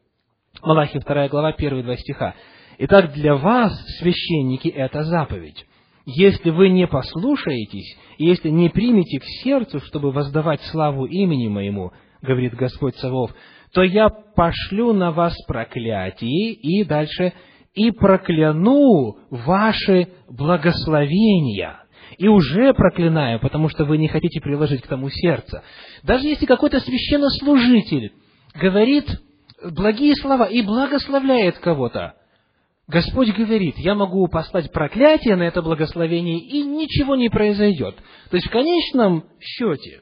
Малахии 0.64 0.98
2 0.98 1.28
глава, 1.30 1.50
1 1.50 1.78
и 1.78 1.84
2 1.84 1.98
стиха. 1.98 2.34
«Итак, 2.80 3.14
для 3.14 3.36
вас, 3.36 3.80
священники, 4.00 4.70
это 4.70 5.04
заповедь. 5.04 5.68
Если 6.08 6.50
вы 6.50 6.70
не 6.70 6.88
послушаетесь, 6.88 7.96
и 8.18 8.26
если 8.26 8.50
не 8.50 8.70
примете 8.70 9.20
к 9.20 9.24
сердцу, 9.44 9.82
чтобы 9.82 10.12
воздавать 10.12 10.62
славу 10.72 11.06
имени 11.06 11.48
моему, 11.48 11.92
говорит 12.26 12.54
Господь 12.54 12.96
Савов, 12.98 13.32
то 13.74 13.84
я 13.84 14.10
пошлю 14.10 14.94
на 14.94 15.12
вас 15.12 15.34
проклятие, 15.48 16.54
и 16.54 16.84
дальше, 16.84 17.34
и 17.74 17.92
прокляну 17.92 19.18
ваши 19.30 20.08
благословения. 20.30 21.80
И 22.18 22.28
уже 22.28 22.74
проклинаю, 22.74 23.40
потому 23.40 23.68
что 23.70 23.84
вы 23.86 23.98
не 23.98 24.08
хотите 24.08 24.40
приложить 24.40 24.82
к 24.82 24.88
тому 24.88 25.10
сердце. 25.10 25.64
Даже 26.04 26.28
если 26.28 26.46
какой-то 26.46 26.80
священнослужитель 26.80 28.14
говорит 28.54 29.06
благие 29.64 30.16
слова 30.16 30.46
и 30.46 30.62
благословляет 30.62 31.58
кого-то, 31.58 32.16
Господь 32.88 33.34
говорит, 33.36 33.78
я 33.80 33.96
могу 33.96 34.28
послать 34.28 34.72
проклятие 34.72 35.36
на 35.36 35.44
это 35.44 35.62
благословение, 35.62 36.40
и 36.40 36.64
ничего 36.64 37.16
не 37.16 37.30
произойдет. 37.30 37.96
То 38.30 38.38
есть 38.38 38.48
в 38.48 38.52
конечном 38.52 39.26
счете 39.40 40.02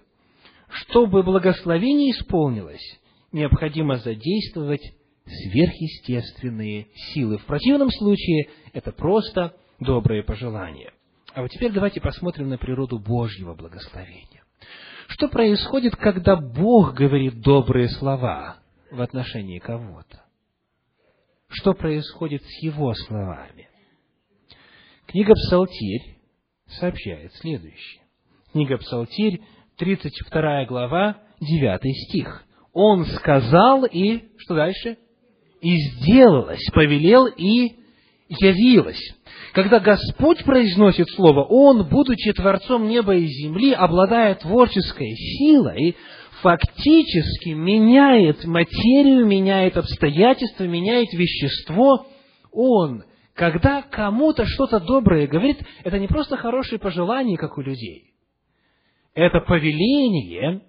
чтобы 0.74 1.24
благословение 1.24 2.12
исполнилось, 2.12 3.00
необходимо 3.32 3.98
задействовать 3.98 4.82
сверхъестественные 5.26 6.88
силы. 7.14 7.38
В 7.38 7.46
противном 7.46 7.90
случае 7.92 8.50
это 8.74 8.92
просто 8.92 9.56
доброе 9.80 10.24
пожелание. 10.24 10.92
А 11.34 11.42
вот 11.42 11.52
теперь 11.52 11.72
давайте 11.72 12.02
посмотрим 12.02 12.50
на 12.50 12.58
природу 12.58 13.00
Божьего 13.00 13.56
благословения. 13.56 14.44
Что 15.08 15.28
происходит, 15.28 15.96
когда 15.96 16.36
Бог 16.36 16.94
говорит 16.94 17.42
добрые 17.42 17.90
слова 17.90 18.58
в 18.92 19.02
отношении 19.02 19.60
кого-то? 19.60 20.24
Что 21.50 21.74
происходит 21.74 22.44
с 22.44 22.64
Его 22.64 22.94
словами? 22.94 23.70
Книга 25.08 25.34
Псалтирь 25.34 26.18
сообщает 26.68 27.34
следующее. 27.36 28.02
Книга 28.52 28.78
Псалтирь, 28.78 29.42
32 29.78 30.66
глава, 30.66 31.18
9 31.42 32.08
стих. 32.08 32.44
Он 32.74 33.06
сказал 33.06 33.86
и, 33.86 34.24
что 34.38 34.56
дальше? 34.56 34.98
И 35.62 35.78
сделалось, 35.78 36.64
повелел 36.74 37.28
и 37.28 37.76
явилось. 38.28 39.02
Когда 39.54 39.80
Господь 39.80 40.44
произносит 40.44 41.08
слово, 41.10 41.44
Он, 41.44 41.88
будучи 41.88 42.34
Творцом 42.34 42.88
неба 42.88 43.16
и 43.16 43.26
земли, 43.26 43.74
обладая 43.74 44.36
творческой 44.36 45.12
силой, 45.12 45.96
фактически 46.42 47.50
меняет 47.50 48.44
материю, 48.46 49.26
меняет 49.26 49.78
обстоятельства, 49.78 50.64
меняет 50.64 51.14
вещество. 51.14 52.08
Он, 52.52 53.04
когда 53.34 53.84
кому-то 53.84 54.46
что-то 54.46 54.80
доброе 54.80 55.28
говорит, 55.28 55.60
это 55.84 56.00
не 56.00 56.08
просто 56.08 56.36
хорошие 56.38 56.80
пожелания, 56.80 57.38
как 57.38 57.58
у 57.58 57.62
людей 57.62 58.13
это 59.14 59.42
повеление, 59.42 60.62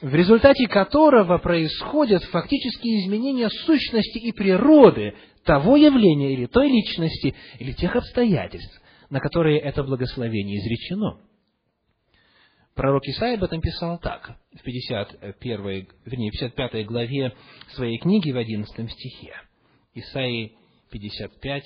в 0.00 0.14
результате 0.14 0.66
которого 0.68 1.38
происходят 1.38 2.22
фактические 2.24 3.00
изменения 3.04 3.48
сущности 3.50 4.18
и 4.18 4.32
природы 4.32 5.14
того 5.44 5.76
явления 5.76 6.32
или 6.32 6.46
той 6.46 6.68
личности, 6.68 7.34
или 7.58 7.72
тех 7.72 7.96
обстоятельств, 7.96 8.80
на 9.10 9.20
которые 9.20 9.58
это 9.58 9.82
благословение 9.82 10.58
изречено. 10.58 11.20
Пророк 12.74 13.04
Исаия 13.04 13.36
об 13.36 13.44
этом 13.44 13.60
писал 13.60 13.98
так, 13.98 14.38
в 14.54 14.62
51, 14.62 15.88
вернее, 16.04 16.30
55 16.30 16.86
главе 16.86 17.34
своей 17.74 17.98
книги 17.98 18.30
в 18.30 18.36
11 18.36 18.90
стихе. 18.92 19.34
Исаии 19.94 20.54
55, 20.90 21.64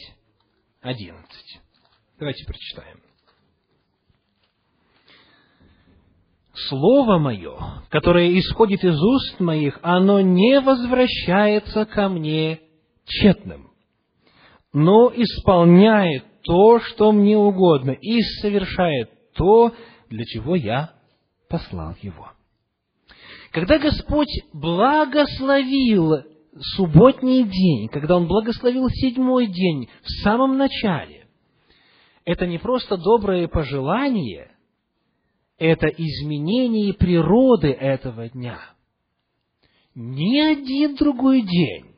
11. 0.81 1.61
Давайте 2.19 2.45
прочитаем. 2.47 3.14
Слово 6.69 7.19
мое, 7.19 7.59
которое 7.91 8.39
исходит 8.39 8.85
из 8.85 9.01
уст 9.01 9.41
моих, 9.41 9.81
оно 9.83 10.21
не 10.21 10.61
возвращается 10.61 11.85
ко 11.85 12.09
мне 12.09 12.61
тщетным, 13.05 13.71
но 14.73 15.13
исполняет 15.15 16.25
то, 16.43 16.79
что 16.79 17.11
мне 17.11 17.37
угодно, 17.37 17.91
и 17.91 18.21
совершает 18.41 19.11
то, 19.35 19.73
для 20.09 20.25
чего 20.25 20.55
я 20.55 20.93
послал 21.49 21.97
его. 22.03 22.31
Когда 23.51 23.79
Господь 23.79 24.31
благословил 24.53 26.23
субботний 26.77 27.43
день, 27.43 27.89
когда 27.89 28.17
Он 28.17 28.29
благословил 28.29 28.89
седьмой 28.91 29.47
день 29.47 29.89
в 30.03 30.23
самом 30.23 30.57
начале, 30.57 31.27
это 32.25 32.47
не 32.47 32.59
просто 32.59 32.97
доброе 32.97 33.49
пожелание– 33.49 34.53
это 35.59 35.87
изменение 35.87 36.93
природы 36.95 37.69
этого 37.69 38.29
дня. 38.29 38.59
Ни 39.95 40.39
один 40.41 40.97
другой 40.97 41.43
день 41.43 41.95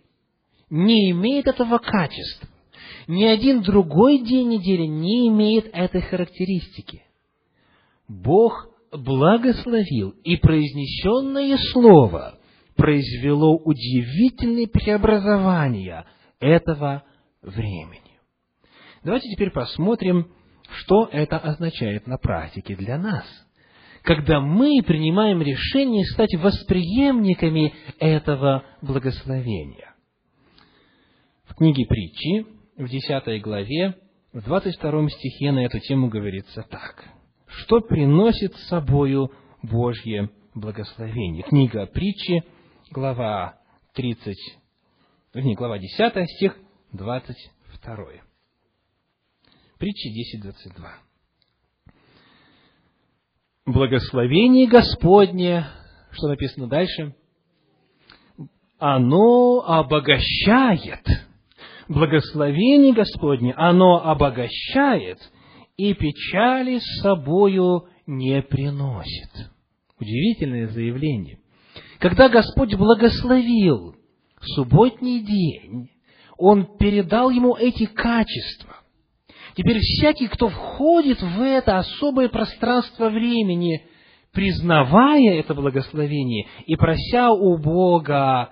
не 0.69 1.11
имеет 1.13 1.47
этого 1.47 1.79
качества. 1.79 2.49
Ни 3.09 3.25
один 3.25 3.63
другой 3.63 4.19
день 4.19 4.49
недели 4.49 4.85
не 4.85 5.29
имеет 5.29 5.71
этой 5.73 6.03
характеристики. 6.03 7.05
Бог 8.09 8.69
благословил, 8.93 10.11
и 10.25 10.37
произнесенное 10.37 11.57
слово 11.73 12.39
произвело 12.77 13.57
удивительные 13.57 14.69
преобразования 14.69 16.05
этого 16.41 17.05
времени. 17.43 18.03
Давайте 19.03 19.31
теперь 19.31 19.51
посмотрим, 19.51 20.31
что 20.69 21.09
это 21.11 21.39
означает 21.39 22.07
на 22.07 22.19
практике 22.19 22.77
для 22.77 22.99
нас– 22.99 23.25
когда 24.07 24.41
мы 24.41 24.83
принимаем 24.87 25.43
решение 25.43 26.05
стать 26.07 26.33
восприемниками 26.37 27.75
этого 27.99 28.65
благословения. 28.81 29.97
В 31.45 31.57
книге 31.57 31.87
притчи, 31.87 32.47
в 32.77 32.89
10 32.89 33.43
главе, 33.43 33.97
в 34.33 34.45
22 34.45 35.11
стихе 35.11 35.51
на 35.51 35.65
эту 35.65 35.81
тему 35.81 36.09
говорится 36.09 36.65
так. 36.71 37.05
что 37.49 37.81
приносит 37.81 38.55
с 38.55 38.69
собою 38.69 39.33
Божье 39.63 40.31
благословение. 40.55 41.43
Книга 41.43 41.87
притчи, 41.87 42.45
глава 42.93 43.59
30, 43.95 44.37
не, 45.35 45.55
глава 45.55 45.79
10, 45.79 46.31
стих 46.37 46.57
22. 46.93 47.97
Притчи 49.79 50.11
10, 50.13 50.43
22. 50.43 51.06
Благословение 53.67 54.69
Господне, 54.69 55.67
что 56.13 56.29
написано 56.29 56.69
дальше? 56.69 57.17
Оно 58.79 59.65
обогащает. 59.67 61.05
Благословение 61.89 62.93
Господне, 62.93 63.53
оно 63.57 64.09
обогащает 64.09 65.19
и 65.77 65.95
печали 65.95 66.79
с 66.79 67.03
собою 67.03 67.89
не 68.07 68.41
приносит. 68.41 69.51
Удивительное 69.99 70.69
заявление. 70.69 71.41
Когда 71.99 72.29
Господь 72.29 72.75
благословил 72.75 73.97
субботний 74.41 75.21
день, 75.21 75.91
Он 76.39 76.77
передал 76.77 77.31
ему 77.31 77.57
эти 77.57 77.87
качества. 77.87 78.77
Теперь 79.57 79.79
всякий, 79.81 80.29
кто 80.29 80.49
входит 80.49 81.23
в 81.23 81.41
это 81.41 81.79
особое 81.79 82.29
пространство 82.29 83.09
времени, 83.09 83.83
признавая 84.33 85.41
это 85.41 85.55
благословение 85.55 86.47
и 86.67 86.77
прося 86.77 87.31
у 87.33 87.57
Бога 87.57 88.51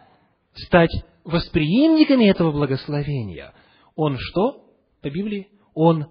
стать 0.54 0.90
восприемниками 1.24 2.24
этого 2.24 2.52
благословения, 2.52 3.52
он 3.94 4.16
что 4.18 4.64
по 5.02 5.10
Библии? 5.10 5.48
Он 5.74 6.06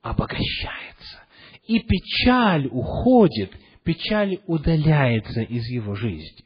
обогащается. 0.00 1.18
И 1.66 1.80
печаль 1.80 2.68
уходит, 2.68 3.52
печаль 3.84 4.38
удаляется 4.46 5.42
из 5.42 5.66
его 5.66 5.94
жизни. 5.94 6.44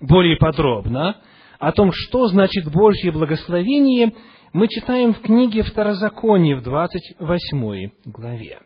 Более 0.00 0.36
подробно 0.36 1.20
о 1.58 1.72
том, 1.72 1.90
что 1.92 2.28
значит 2.28 2.70
Божье 2.72 3.12
благословение, 3.12 4.14
мы 4.56 4.68
читаем 4.68 5.12
в 5.12 5.20
книге 5.20 5.62
Второзаконие 5.64 6.56
в 6.56 6.62
28 6.62 7.90
главе. 8.06 8.62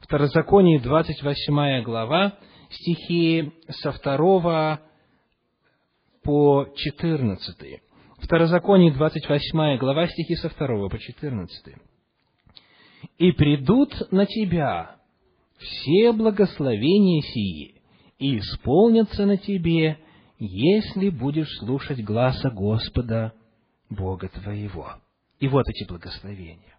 Второзаконие, 0.00 0.80
28 0.80 1.84
глава, 1.84 2.36
стихи 2.68 3.52
со 3.68 3.92
2 3.92 4.80
по 6.24 6.66
14. 6.74 7.80
Второзаконие, 8.18 8.92
28 8.92 9.78
глава, 9.78 10.08
стихи 10.08 10.34
со 10.34 10.48
2 10.48 10.88
по 10.88 10.98
14. 10.98 11.76
«И 13.18 13.30
придут 13.30 14.10
на 14.10 14.26
тебя 14.26 14.96
все 15.58 16.10
благословения 16.10 17.22
сии, 17.22 17.80
и 18.18 18.38
исполнятся 18.38 19.26
на 19.26 19.36
тебе, 19.36 19.96
если 20.40 21.08
будешь 21.08 21.56
слушать 21.60 22.02
гласа 22.02 22.50
Господа, 22.50 23.32
Бога 23.88 24.28
твоего». 24.28 24.96
И 25.40 25.48
вот 25.48 25.66
эти 25.68 25.88
благословения. 25.88 26.78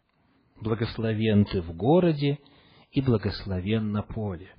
Благословен 0.61 1.45
ты 1.45 1.61
в 1.61 1.75
городе, 1.75 2.37
и 2.91 3.01
благословен 3.01 3.91
на 3.91 4.03
поле. 4.03 4.49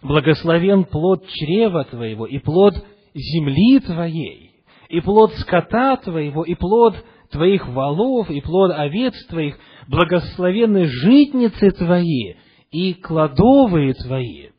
Благословен 0.00 0.84
плод 0.84 1.26
чрева 1.28 1.84
твоего, 1.84 2.26
и 2.26 2.38
плод 2.38 2.74
земли 3.14 3.80
твоей, 3.80 4.52
и 4.88 5.00
плод 5.00 5.32
скота 5.34 5.96
твоего, 5.96 6.44
и 6.44 6.54
плод 6.54 6.94
твоих 7.30 7.66
валов, 7.66 8.30
и 8.30 8.40
плод 8.40 8.72
овец 8.76 9.14
твоих, 9.26 9.58
благословенны 9.88 10.84
житницы 10.84 11.72
твои, 11.72 12.34
и 12.70 12.94
кладовые 12.94 13.94
твои. 13.94 14.50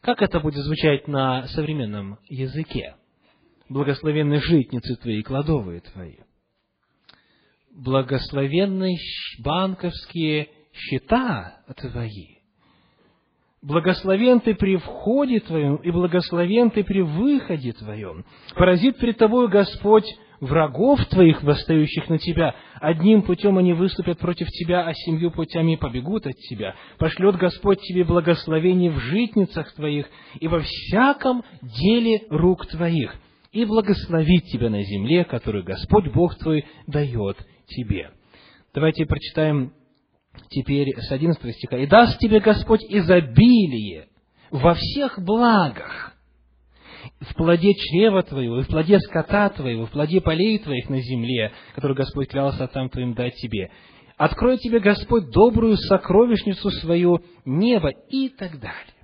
Как 0.00 0.22
это 0.22 0.40
будет 0.40 0.64
звучать 0.64 1.06
на 1.06 1.46
современном 1.48 2.18
языке? 2.28 2.94
Благословенны 3.68 4.40
житницы 4.40 4.96
твои, 4.96 5.18
и 5.18 5.22
кладовые 5.22 5.80
твои 5.80 6.16
благословенные 7.76 8.96
банковские 9.38 10.48
счета 10.72 11.58
твои. 11.76 12.36
Благословен 13.62 14.40
ты 14.40 14.54
при 14.54 14.76
входе 14.76 15.40
твоем, 15.40 15.76
и 15.76 15.90
благословен 15.90 16.70
ты 16.70 16.84
при 16.84 17.00
выходе 17.00 17.72
твоем. 17.72 18.24
Поразит 18.54 18.96
пред 18.98 19.18
тобою 19.18 19.48
Господь 19.48 20.06
врагов 20.40 21.04
твоих, 21.06 21.42
восстающих 21.42 22.08
на 22.08 22.18
тебя. 22.18 22.54
Одним 22.80 23.22
путем 23.22 23.58
они 23.58 23.72
выступят 23.72 24.18
против 24.18 24.48
тебя, 24.48 24.86
а 24.86 24.94
семью 24.94 25.30
путями 25.30 25.76
побегут 25.76 26.26
от 26.26 26.36
тебя. 26.36 26.74
Пошлет 26.98 27.36
Господь 27.36 27.80
тебе 27.80 28.04
благословение 28.04 28.90
в 28.90 28.98
житницах 28.98 29.72
твоих 29.74 30.06
и 30.38 30.46
во 30.46 30.60
всяком 30.60 31.42
деле 31.62 32.22
рук 32.30 32.66
твоих, 32.66 33.16
и 33.52 33.64
благословит 33.64 34.44
тебя 34.44 34.70
на 34.70 34.82
земле, 34.82 35.24
которую 35.24 35.64
Господь 35.64 36.12
Бог 36.12 36.36
твой 36.36 36.66
дает 36.86 37.38
тебе. 37.66 38.10
Давайте 38.74 39.06
прочитаем 39.06 39.72
теперь 40.50 40.94
с 40.96 41.10
11 41.10 41.54
стиха. 41.54 41.78
«И 41.78 41.86
даст 41.86 42.18
тебе 42.18 42.40
Господь 42.40 42.84
изобилие 42.88 44.08
во 44.50 44.74
всех 44.74 45.18
благах, 45.18 46.14
в 47.20 47.34
плоде 47.34 47.72
чрева 47.74 48.22
твоего, 48.22 48.60
и 48.60 48.62
в 48.62 48.68
плоде 48.68 48.98
скота 49.00 49.48
твоего, 49.50 49.86
в 49.86 49.90
плоде 49.90 50.20
полей 50.20 50.58
твоих 50.58 50.88
на 50.88 51.00
земле, 51.00 51.52
который 51.74 51.96
Господь 51.96 52.28
клялся 52.28 52.64
отцам 52.64 52.90
твоим 52.90 53.14
дать 53.14 53.34
тебе. 53.36 53.70
Откроет 54.16 54.60
тебе 54.60 54.80
Господь 54.80 55.30
добрую 55.30 55.76
сокровищницу 55.76 56.70
свою, 56.70 57.20
небо» 57.44 57.90
и 58.10 58.28
так 58.28 58.58
далее. 58.60 58.94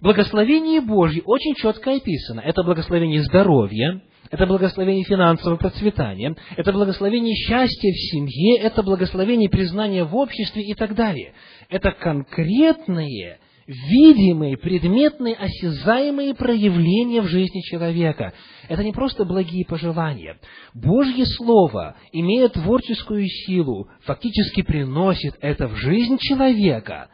Благословение 0.00 0.80
Божье 0.80 1.22
очень 1.24 1.54
четко 1.56 1.94
описано. 1.94 2.40
Это 2.40 2.62
благословение 2.62 3.22
здоровья, 3.22 4.00
это 4.30 4.46
благословение 4.46 5.04
финансового 5.04 5.56
процветания, 5.56 6.36
это 6.56 6.72
благословение 6.72 7.34
счастья 7.34 7.90
в 7.90 8.10
семье, 8.12 8.58
это 8.58 8.82
благословение 8.82 9.48
признания 9.48 10.04
в 10.04 10.14
обществе 10.14 10.62
и 10.62 10.74
так 10.74 10.94
далее. 10.94 11.32
Это 11.68 11.90
конкретные, 11.90 13.38
видимые, 13.66 14.56
предметные, 14.56 15.34
осязаемые 15.34 16.34
проявления 16.34 17.22
в 17.22 17.26
жизни 17.26 17.60
человека. 17.62 18.32
Это 18.68 18.84
не 18.84 18.92
просто 18.92 19.24
благие 19.24 19.64
пожелания. 19.64 20.38
Божье 20.74 21.26
Слово, 21.26 21.96
имея 22.12 22.48
творческую 22.48 23.26
силу, 23.26 23.88
фактически 24.02 24.62
приносит 24.62 25.36
это 25.40 25.68
в 25.68 25.76
жизнь 25.76 26.18
человека. 26.18 27.08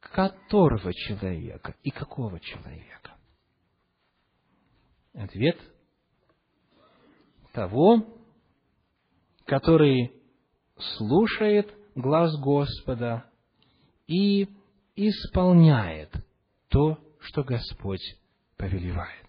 Которого 0.00 0.92
человека 0.94 1.74
и 1.82 1.90
какого 1.90 2.38
человека? 2.38 2.93
Ответ 5.14 5.56
того, 7.52 8.04
который 9.46 10.12
слушает 10.96 11.72
глаз 11.94 12.36
Господа 12.40 13.24
и 14.08 14.48
исполняет 14.96 16.10
то, 16.68 16.98
что 17.20 17.44
Господь 17.44 18.02
повелевает. 18.56 19.24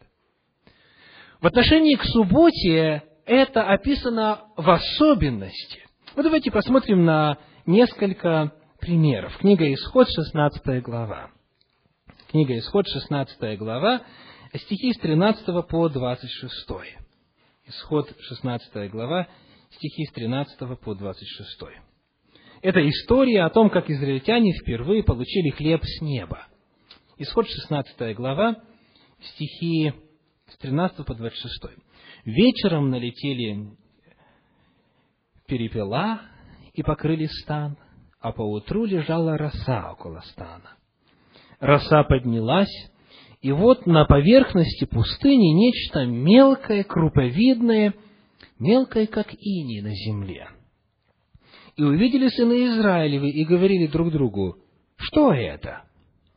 В 1.40 1.48
отношении 1.48 1.96
к 1.96 2.04
субботе 2.04 3.04
это 3.26 3.68
описано 3.68 4.46
в 4.58 4.70
особенности. 4.70 5.84
Вот 6.16 6.24
давайте 6.24 6.50
посмотрим 6.50 7.06
на 7.06 7.38
несколько 7.66 8.54
примеров. 8.80 9.38
Книга 9.38 9.72
Исход, 9.74 10.08
16 10.10 10.82
глава. 10.82 11.30
Книга 12.30 12.58
Исход, 12.58 12.88
16 12.88 13.58
глава, 13.60 14.02
стихи 14.58 14.94
с 14.94 15.00
13 15.00 15.68
по 15.68 15.90
26. 15.90 16.70
Исход 17.68 18.14
16 18.20 18.92
глава, 18.92 19.28
стихи 19.72 20.06
с 20.06 20.12
13 20.12 20.80
по 20.80 20.96
26. 20.96 21.62
Это 22.62 22.88
история 22.90 23.44
о 23.44 23.50
том, 23.50 23.70
как 23.70 23.90
израильтяне 23.90 24.54
впервые 24.54 25.04
получили 25.04 25.50
хлеб 25.50 25.82
с 25.84 26.02
неба. 26.02 26.48
Исход 27.18 27.48
16 27.48 28.16
глава, 28.16 28.56
стихи 29.20 29.94
с 30.48 30.58
13 30.58 31.06
по 31.06 31.14
26. 31.14 31.78
Вечером 32.26 32.90
налетели 32.90 33.72
перепела 35.48 36.22
и 36.74 36.84
покрыли 36.84 37.26
стан, 37.26 37.78
а 38.20 38.32
поутру 38.32 38.86
лежала 38.86 39.38
роса 39.38 39.92
около 39.92 40.22
стана. 40.22 40.76
Роса 41.60 42.04
поднялась, 42.04 42.92
и 43.46 43.52
вот 43.52 43.86
на 43.86 44.06
поверхности 44.06 44.86
пустыни 44.86 45.54
нечто 45.54 46.04
мелкое, 46.04 46.84
круповидное, 46.84 47.94
мелкое, 48.58 49.06
как 49.06 49.28
иней 49.40 49.82
на 49.84 49.94
земле. 49.94 50.50
И 51.76 51.84
увидели 51.84 52.28
сыны 52.30 52.66
Израилевы 52.70 53.30
и 53.30 53.46
говорили 53.46 53.86
друг 53.86 54.12
другу, 54.12 54.58
что 54.96 55.32
это? 55.32 55.84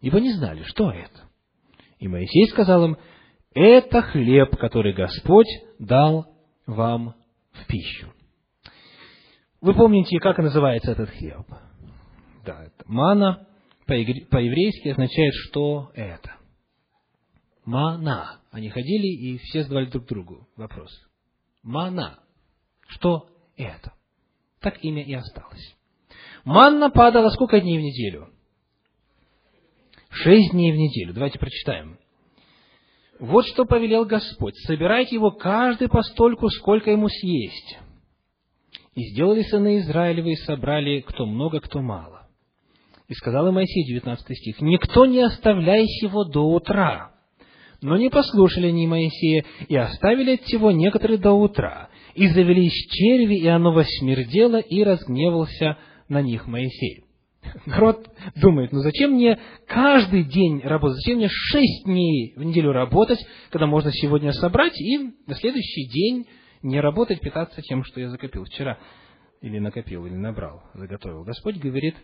Ибо 0.02 0.20
не 0.20 0.34
знали, 0.34 0.64
что 0.64 0.90
это. 0.90 1.30
И 1.98 2.08
Моисей 2.08 2.46
сказал 2.50 2.84
им, 2.84 2.98
это 3.54 4.02
хлеб, 4.02 4.54
который 4.58 4.92
Господь 4.92 5.48
дал 5.78 6.26
вам 6.66 7.14
в 7.52 7.66
пищу. 7.68 8.12
Вы 9.62 9.72
помните, 9.72 10.18
как 10.18 10.36
называется 10.36 10.92
этот 10.92 11.08
хлеб? 11.08 11.46
Да, 12.44 12.64
это 12.64 12.84
мана, 12.84 13.46
по-еврейски 13.86 14.88
означает, 14.88 15.32
что 15.48 15.90
это. 15.94 16.37
Мана. 17.68 18.40
Они 18.50 18.70
ходили 18.70 19.08
и 19.08 19.36
все 19.36 19.62
задавали 19.62 19.90
друг 19.90 20.06
другу 20.06 20.48
вопрос. 20.56 20.90
Мана. 21.62 22.18
Что 22.86 23.28
это? 23.58 23.92
Так 24.58 24.82
имя 24.82 25.04
и 25.04 25.12
осталось. 25.12 25.76
Манна 26.46 26.88
падала 26.88 27.28
сколько 27.28 27.60
дней 27.60 27.76
в 27.78 27.82
неделю? 27.82 28.30
Шесть 30.08 30.52
дней 30.52 30.72
в 30.72 30.76
неделю. 30.76 31.12
Давайте 31.12 31.38
прочитаем. 31.38 31.98
Вот 33.20 33.46
что 33.46 33.66
повелел 33.66 34.06
Господь. 34.06 34.56
Собирайте 34.66 35.16
его 35.16 35.30
каждый 35.30 35.88
постольку, 35.90 36.48
сколько 36.48 36.90
ему 36.90 37.10
съесть. 37.10 37.78
И 38.94 39.12
сделали 39.12 39.42
сыны 39.42 39.80
Израилевы 39.80 40.32
и 40.32 40.36
собрали 40.36 41.00
кто 41.00 41.26
много, 41.26 41.60
кто 41.60 41.82
мало. 41.82 42.30
И 43.08 43.12
сказал 43.12 43.46
им 43.48 43.54
Моисей, 43.54 43.84
19 43.84 44.38
стих, 44.38 44.62
«Никто 44.62 45.04
не 45.04 45.20
оставляй 45.20 45.82
его 45.82 46.24
до 46.24 46.48
утра». 46.48 47.17
Но 47.80 47.96
не 47.96 48.10
послушали 48.10 48.68
они 48.68 48.86
Моисея, 48.86 49.44
и 49.68 49.76
оставили 49.76 50.34
от 50.34 50.42
всего 50.42 50.72
некоторые 50.72 51.18
до 51.18 51.32
утра. 51.32 51.88
И 52.14 52.26
завелись 52.28 52.72
черви, 52.90 53.36
и 53.36 53.46
оно 53.46 53.72
восмердело, 53.72 54.58
и 54.58 54.82
разгневался 54.82 55.78
на 56.08 56.20
них 56.20 56.48
Моисей. 56.48 57.04
Народ 57.66 58.08
думает, 58.34 58.72
ну 58.72 58.80
зачем 58.80 59.12
мне 59.12 59.38
каждый 59.66 60.24
день 60.24 60.60
работать, 60.60 60.98
зачем 60.98 61.18
мне 61.18 61.28
шесть 61.30 61.84
дней 61.84 62.34
в 62.36 62.42
неделю 62.42 62.72
работать, 62.72 63.20
когда 63.50 63.66
можно 63.66 63.92
сегодня 63.92 64.32
собрать 64.32 64.78
и 64.80 64.98
на 65.26 65.34
следующий 65.36 65.88
день 65.88 66.26
не 66.62 66.80
работать, 66.80 67.20
питаться 67.20 67.62
тем, 67.62 67.84
что 67.84 68.00
я 68.00 68.10
закопил 68.10 68.44
вчера, 68.44 68.78
или 69.40 69.60
накопил, 69.60 70.04
или 70.06 70.14
набрал, 70.14 70.64
заготовил. 70.74 71.22
Господь 71.22 71.58
говорит, 71.58 71.94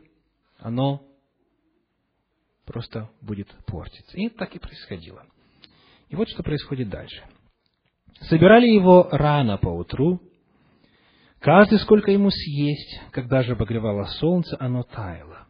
оно 0.59 1.03
просто 2.65 3.11
будет 3.21 3.49
портиться. 3.67 4.17
И 4.17 4.29
так 4.29 4.55
и 4.55 4.61
происходило. 4.61 5.25
И 6.15 6.17
вот 6.17 6.29
что 6.29 6.45
происходит 6.45 6.91
дальше. 6.91 7.25
Собирали 8.29 8.69
его 8.69 9.09
рано 9.11 9.59
по 9.59 9.67
утру, 9.67 10.21
каждый 11.41 11.81
сколько 11.81 12.13
ему 12.13 12.31
съесть, 12.31 13.01
когда 13.11 13.43
же 13.43 13.55
обогревало 13.55 14.05
солнце, 14.21 14.57
оно 14.61 14.85
таяло. 14.85 15.49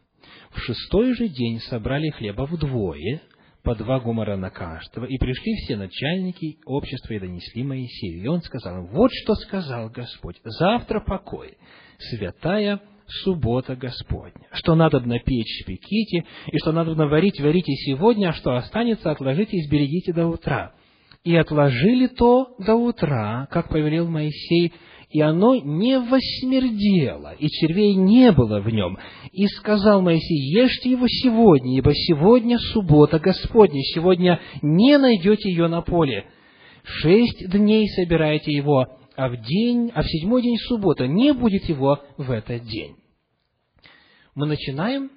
В 0.49 0.57
шестой 0.61 1.13
же 1.13 1.27
день 1.27 1.59
собрали 1.59 2.09
хлеба 2.09 2.47
вдвое– 2.47 3.21
по 3.61 3.75
два 3.75 3.99
гумора 3.99 4.37
на 4.37 4.51
каждого, 4.51 5.05
и 5.05 5.17
пришли 5.17 5.55
все 5.55 5.75
начальники 5.75 6.59
общества 6.65 7.13
и 7.13 7.19
донесли 7.19 7.63
Моисею. 7.63 8.23
И 8.23 8.27
он 8.27 8.43
сказал 8.43 8.85
им, 8.85 8.85
вот 8.87 9.09
что 9.11 9.33
сказал 9.33 9.89
Господь, 9.89 10.39
завтра 10.43 10.99
покой, 10.99 11.57
святая 11.97 12.79
суббота 13.07 13.75
Господня. 13.75 14.47
Что 14.51 14.75
надо 14.75 14.99
напечь, 14.99 15.65
пеките, 15.65 16.25
и 16.51 16.57
что 16.57 16.71
надо 16.71 16.95
наварить, 16.95 17.39
варите 17.39 17.73
сегодня, 17.73 18.29
а 18.29 18.33
что 18.33 18.55
останется, 18.55 19.11
отложите 19.11 19.57
и 19.57 19.63
сберегите 19.63 20.13
до 20.13 20.27
утра. 20.27 20.73
И 21.23 21.35
отложили 21.35 22.07
то 22.07 22.55
до 22.59 22.75
утра, 22.75 23.47
как 23.51 23.69
повелел 23.69 24.07
Моисей, 24.07 24.73
и 25.09 25.21
оно 25.21 25.55
не 25.55 25.99
восмердело, 25.99 27.33
и 27.39 27.47
червей 27.47 27.95
не 27.95 28.31
было 28.31 28.59
в 28.59 28.69
нем. 28.69 28.97
И 29.31 29.47
сказал 29.47 30.01
Моисей, 30.01 30.37
ешьте 30.51 30.91
его 30.91 31.07
сегодня, 31.07 31.77
ибо 31.77 31.93
сегодня 31.93 32.57
суббота 32.59 33.19
Господня, 33.19 33.81
сегодня 33.93 34.39
не 34.61 34.97
найдете 34.97 35.49
ее 35.49 35.67
на 35.67 35.81
поле. 35.81 36.25
Шесть 36.83 37.49
дней 37.49 37.87
собирайте 37.89 38.51
его, 38.51 38.87
а 39.15 39.29
в 39.29 39.37
день, 39.41 39.91
а 39.93 40.01
в 40.01 40.07
седьмой 40.07 40.41
день 40.41 40.57
суббота 40.57 41.07
не 41.07 41.33
будет 41.33 41.63
его 41.69 42.01
в 42.17 42.31
этот 42.31 42.63
день. 42.63 42.95
Мы 44.35 44.45
начинаем 44.45 45.11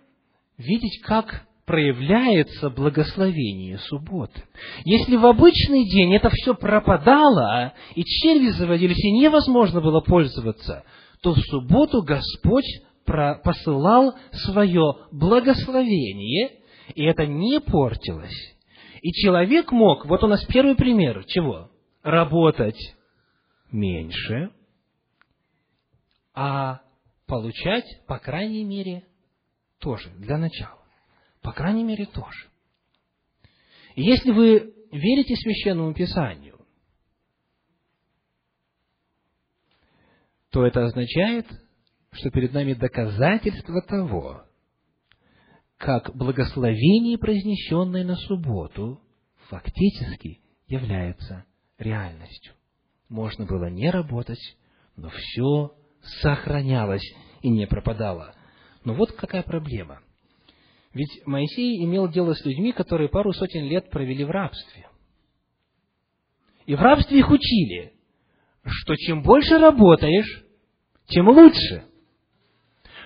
видеть, 0.57 1.01
как 1.03 1.47
проявляется 1.67 2.71
благословение 2.71 3.79
субботы. 3.79 4.43
Если 4.85 5.17
в 5.17 5.27
обычный 5.27 5.85
день 5.89 6.15
это 6.15 6.31
все 6.31 6.55
пропадало, 6.55 7.75
и 7.95 8.03
черви 8.05 8.49
заводились, 8.49 9.05
и 9.05 9.13
невозможно 9.13 9.81
было 9.81 10.01
пользоваться, 10.01 10.85
то 11.23 11.35
в 11.35 11.39
субботу 11.41 12.03
Господь 12.03 12.65
посылал 13.05 14.15
свое 14.33 14.95
благословение, 15.13 16.53
и 16.95 17.05
это 17.05 17.27
не 17.27 17.61
портилось. 17.61 18.57
И 19.03 19.13
человек 19.13 19.71
мог, 19.73 20.07
вот 20.07 20.25
у 20.25 20.27
нас 20.27 20.45
первый 20.47 20.75
пример, 20.75 21.25
чего? 21.27 21.71
Работать 22.03 22.79
меньше, 23.71 24.53
а 26.35 26.83
получать, 27.27 27.85
по 28.07 28.19
крайней 28.19 28.65
мере, 28.65 29.05
тоже 29.79 30.11
для 30.19 30.39
начала. 30.39 30.83
По 31.43 31.53
крайней 31.53 31.85
мере, 31.85 32.07
тоже. 32.07 32.49
И 33.95 34.03
если 34.03 34.31
вы 34.31 34.75
верите 34.93 35.35
Священному 35.37 35.95
Писанию, 35.95 36.59
то 40.51 40.65
это 40.65 40.85
означает, 40.85 41.47
что 42.13 42.31
перед 42.31 42.53
нами 42.53 42.75
доказательство 42.75 43.83
того, 43.83 44.45
как 45.77 46.15
благословение, 46.17 47.19
произнесенное 47.19 48.05
на 48.05 48.17
субботу, 48.17 49.01
фактически 49.49 50.41
является 50.67 51.45
реальностью. 51.79 52.55
Можно 53.09 53.47
было 53.47 53.71
не 53.71 53.91
работать, 53.91 54.57
но 54.97 55.11
все 55.11 55.75
сохранялось 56.21 57.05
и 57.43 57.49
не 57.49 57.67
пропадало. 57.67 58.35
Но 58.85 58.95
вот 58.95 59.13
какая 59.13 59.43
проблема. 59.43 60.01
Ведь 60.93 61.27
Моисей 61.27 61.83
имел 61.85 62.09
дело 62.09 62.35
с 62.35 62.45
людьми, 62.45 62.73
которые 62.73 63.09
пару 63.09 63.33
сотен 63.33 63.65
лет 63.65 63.91
провели 63.91 64.25
в 64.25 64.31
рабстве. 64.31 64.89
И 66.67 66.75
в 66.75 66.81
рабстве 66.81 67.21
их 67.21 67.31
учили, 67.31 67.95
что 68.65 68.95
чем 68.97 69.23
больше 69.23 69.59
работаешь, 69.59 70.45
тем 71.07 71.29
лучше. 71.29 71.85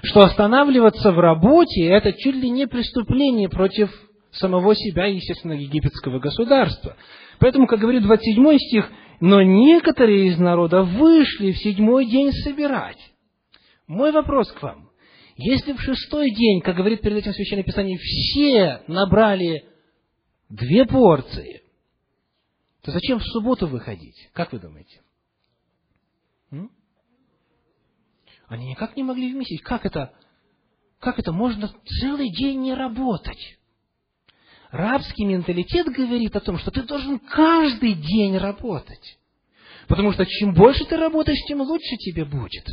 Что 0.02 0.22
останавливаться 0.22 1.12
в 1.12 1.20
работе– 1.20 1.84
это 1.86 2.12
чуть 2.12 2.34
ли 2.34 2.50
не 2.50 2.66
преступление 2.66 3.48
против 3.48 3.90
самого 4.32 4.74
себя 4.74 5.06
естественно, 5.06 5.52
египетского 5.52 6.18
государства. 6.18 6.96
Поэтому, 7.38 7.66
как 7.68 7.78
говорит 7.78 8.02
27 8.02 8.58
стих, 8.58 8.90
«Но 9.22 9.40
некоторые 9.40 10.30
из 10.30 10.38
народа 10.40 10.82
вышли 10.82 11.52
в 11.52 11.58
седьмой 11.58 12.06
день 12.06 12.32
собирать». 12.32 12.98
Мой 13.86 14.10
вопрос 14.10 14.50
к 14.50 14.60
вам. 14.60 14.90
Если 15.36 15.74
в 15.74 15.80
шестой 15.80 16.32
день, 16.32 16.60
как 16.60 16.74
говорит 16.74 17.02
перед 17.02 17.18
этим 17.18 17.32
Священное 17.32 17.62
Писание, 17.62 17.98
все 17.98 18.82
набрали 18.88 19.64
две 20.48 20.84
порции, 20.86 21.62
то 22.82 22.90
зачем 22.90 23.20
в 23.20 23.24
субботу 23.26 23.68
выходить? 23.68 24.28
Как 24.32 24.52
вы 24.52 24.58
думаете? 24.58 25.00
М? 26.50 26.72
Они 28.48 28.70
никак 28.70 28.96
не 28.96 29.04
могли 29.04 29.32
вместить. 29.32 29.62
Как 29.62 29.86
это? 29.86 30.12
Как 30.98 31.20
это 31.20 31.30
можно 31.30 31.72
целый 32.00 32.28
день 32.32 32.62
не 32.62 32.74
работать? 32.74 33.60
Рабский 34.72 35.26
менталитет 35.26 35.86
говорит 35.88 36.34
о 36.34 36.40
том, 36.40 36.56
что 36.56 36.70
ты 36.70 36.82
должен 36.82 37.18
каждый 37.18 37.92
день 37.92 38.38
работать. 38.38 39.18
Потому 39.86 40.12
что 40.12 40.24
чем 40.24 40.54
больше 40.54 40.86
ты 40.86 40.96
работаешь, 40.96 41.44
тем 41.46 41.60
лучше 41.60 41.96
тебе 41.98 42.24
будет. 42.24 42.64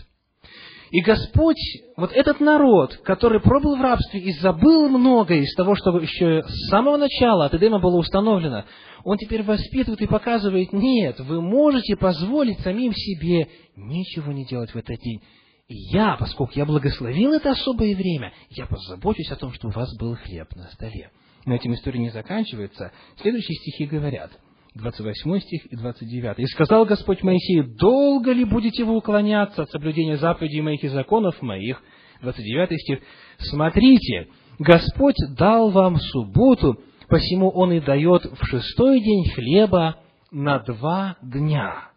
И 0.91 1.01
Господь, 1.01 1.59
вот 1.97 2.13
этот 2.13 2.39
народ, 2.39 2.95
который 3.03 3.41
пробыл 3.41 3.75
в 3.75 3.81
рабстве 3.81 4.21
и 4.21 4.31
забыл 4.39 4.87
многое 4.87 5.41
из 5.41 5.53
того, 5.55 5.75
что 5.75 5.95
еще 5.99 6.41
с 6.43 6.69
самого 6.69 6.95
начала 6.95 7.45
от 7.45 7.53
Эдема 7.53 7.79
было 7.79 7.97
установлено, 7.97 8.63
он 9.03 9.17
теперь 9.17 9.43
воспитывает 9.43 10.01
и 10.01 10.07
показывает, 10.07 10.71
нет, 10.71 11.19
вы 11.19 11.41
можете 11.41 11.97
позволить 11.97 12.59
самим 12.61 12.93
себе 12.93 13.49
ничего 13.75 14.31
не 14.31 14.45
делать 14.45 14.71
в 14.71 14.77
этот 14.77 14.99
день. 14.99 15.21
И 15.67 15.75
я, 15.93 16.15
поскольку 16.17 16.53
я 16.55 16.65
благословил 16.65 17.33
это 17.33 17.51
особое 17.51 17.93
время, 17.93 18.33
я 18.49 18.65
позабочусь 18.65 19.31
о 19.31 19.35
том, 19.35 19.53
что 19.53 19.67
у 19.67 19.71
вас 19.71 19.95
был 19.99 20.15
хлеб 20.15 20.47
на 20.55 20.69
столе. 20.71 21.11
Но 21.45 21.55
этим 21.55 21.73
история 21.73 21.99
не 21.99 22.09
заканчивается. 22.09 22.91
Следующие 23.17 23.55
стихи 23.55 23.85
говорят– 23.85 24.31
28 24.75 25.39
стих 25.39 25.65
и 25.65 25.75
29. 25.75 26.39
«И 26.39 26.45
сказал 26.47 26.85
Господь 26.85 27.23
Моисею, 27.23 27.75
долго 27.75 28.31
ли 28.31 28.45
будете 28.45 28.83
вы 28.83 28.95
уклоняться 28.95 29.63
от 29.63 29.69
соблюдения 29.69 30.17
заповедей 30.17 30.61
моих 30.61 30.83
и 30.83 30.87
законов 30.87 31.41
моих?» 31.41 31.81
29 32.21 32.79
стих. 32.81 32.99
«Смотрите, 33.37 34.27
Господь 34.59 35.15
дал 35.37 35.71
вам 35.71 35.97
субботу, 35.97 36.81
посему 37.07 37.49
Он 37.49 37.71
и 37.71 37.79
дает 37.79 38.25
в 38.25 38.45
шестой 38.45 39.01
день 39.01 39.29
хлеба 39.29 39.97
на 40.31 40.59
два 40.59 41.17
дня. 41.21 41.89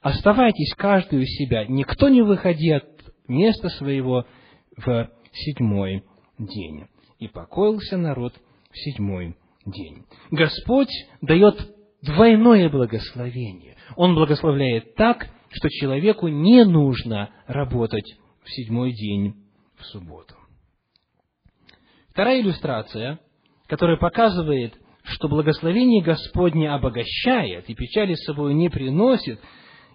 Оставайтесь 0.00 0.74
каждый 0.76 1.20
у 1.20 1.24
себя, 1.24 1.66
никто 1.66 2.08
не 2.08 2.22
выходи 2.22 2.70
от 2.70 2.86
места 3.26 3.68
своего 3.70 4.24
в 4.76 5.10
седьмой 5.32 6.04
день». 6.38 6.86
И 7.18 7.26
покоился 7.26 7.96
народ 7.96 8.32
седьмой 8.78 9.36
день. 9.66 10.04
Господь 10.30 10.92
дает 11.20 11.74
двойное 12.02 12.68
благословение. 12.68 13.76
Он 13.96 14.14
благословляет 14.14 14.94
так, 14.94 15.28
что 15.50 15.68
человеку 15.68 16.28
не 16.28 16.64
нужно 16.64 17.30
работать 17.46 18.16
в 18.42 18.50
седьмой 18.50 18.92
день 18.92 19.34
в 19.76 19.84
субботу. 19.86 20.34
Вторая 22.10 22.40
иллюстрация, 22.40 23.20
которая 23.66 23.96
показывает, 23.96 24.74
что 25.04 25.28
благословение 25.28 26.02
Господне 26.02 26.70
обогащает 26.70 27.68
и 27.68 27.74
печали 27.74 28.14
с 28.14 28.24
собой 28.24 28.54
не 28.54 28.68
приносит, 28.68 29.40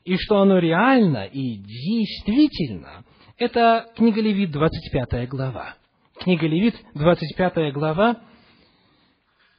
и 0.06 0.18
что 0.18 0.42
оно 0.42 0.58
реально 0.60 1.26
и 1.26 1.58
действительно, 1.58 3.06
это 3.38 3.88
книга 3.96 4.22
Левит, 4.22 4.52
25 4.52 5.30
глава. 5.30 5.76
Книга 6.20 6.48
Левит, 6.48 6.76
25 6.94 7.74
глава, 7.74 8.22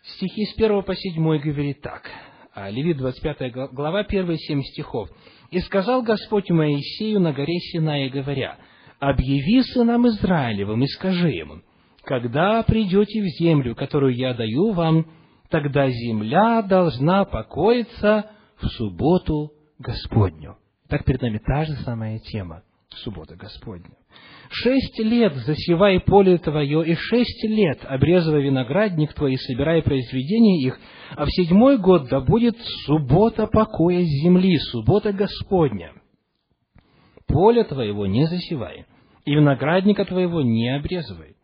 стихи 0.05 0.47
с 0.47 0.55
1 0.55 0.83
по 0.83 0.95
7 0.95 1.39
говорит 1.39 1.81
так. 1.81 2.11
А, 2.53 2.71
Левит, 2.71 2.99
25 2.99 3.73
глава, 3.73 4.05
первые 4.05 4.39
семь 4.39 4.63
стихов. 4.63 5.09
«И 5.51 5.59
сказал 5.61 6.03
Господь 6.03 6.51
Моисею 6.51 7.21
на 7.21 7.33
горе 7.33 7.59
Синае, 7.59 8.11
говоря, 8.11 8.59
«Объяви 9.01 9.63
сынам 9.63 10.07
Израилевым 10.07 10.83
и 10.83 10.87
скажи 10.87 11.33
им, 11.33 11.65
когда 12.05 12.63
придете 12.63 13.23
в 13.23 13.27
землю, 13.41 13.75
которую 13.75 14.15
я 14.15 14.35
даю 14.35 14.73
вам, 14.73 15.07
тогда 15.51 15.89
земля 15.89 16.63
должна 16.63 17.25
покоиться 17.25 18.31
в 18.57 18.67
субботу 18.69 19.53
Господню». 19.79 20.57
Так 20.89 21.05
перед 21.05 21.23
нами 21.23 21.39
та 21.39 21.65
же 21.65 21.75
самая 21.85 22.21
тема– 22.21 22.63
суббота 22.89 23.35
Господня. 23.37 23.97
Шесть 24.57 24.97
лет 25.01 25.35
засевай 25.35 25.99
поле 25.99 26.39
твое, 26.39 26.87
и 26.87 26.95
шесть 26.95 27.43
лет 27.43 27.81
обрезывай 27.89 28.41
виноградник 28.41 29.13
твой, 29.13 29.33
и 29.33 29.37
собирай 29.37 29.83
произведения 29.83 30.63
их, 30.63 30.79
а 31.17 31.25
в 31.25 31.29
седьмой 31.31 31.77
год 31.77 32.09
да 32.09 32.21
будет 32.21 32.57
суббота 32.87 33.49
покоя 33.49 34.01
земли, 34.03 34.57
суббота 34.59 35.13
Господня. 35.13 35.93
Поле 37.27 37.65
твоего 37.65 38.07
не 38.07 38.27
засевай, 38.27 38.87
и 39.25 39.35
виноградника 39.35 40.05
твоего 40.05 40.41
не 40.41 40.69
обрезывай. 40.69 41.35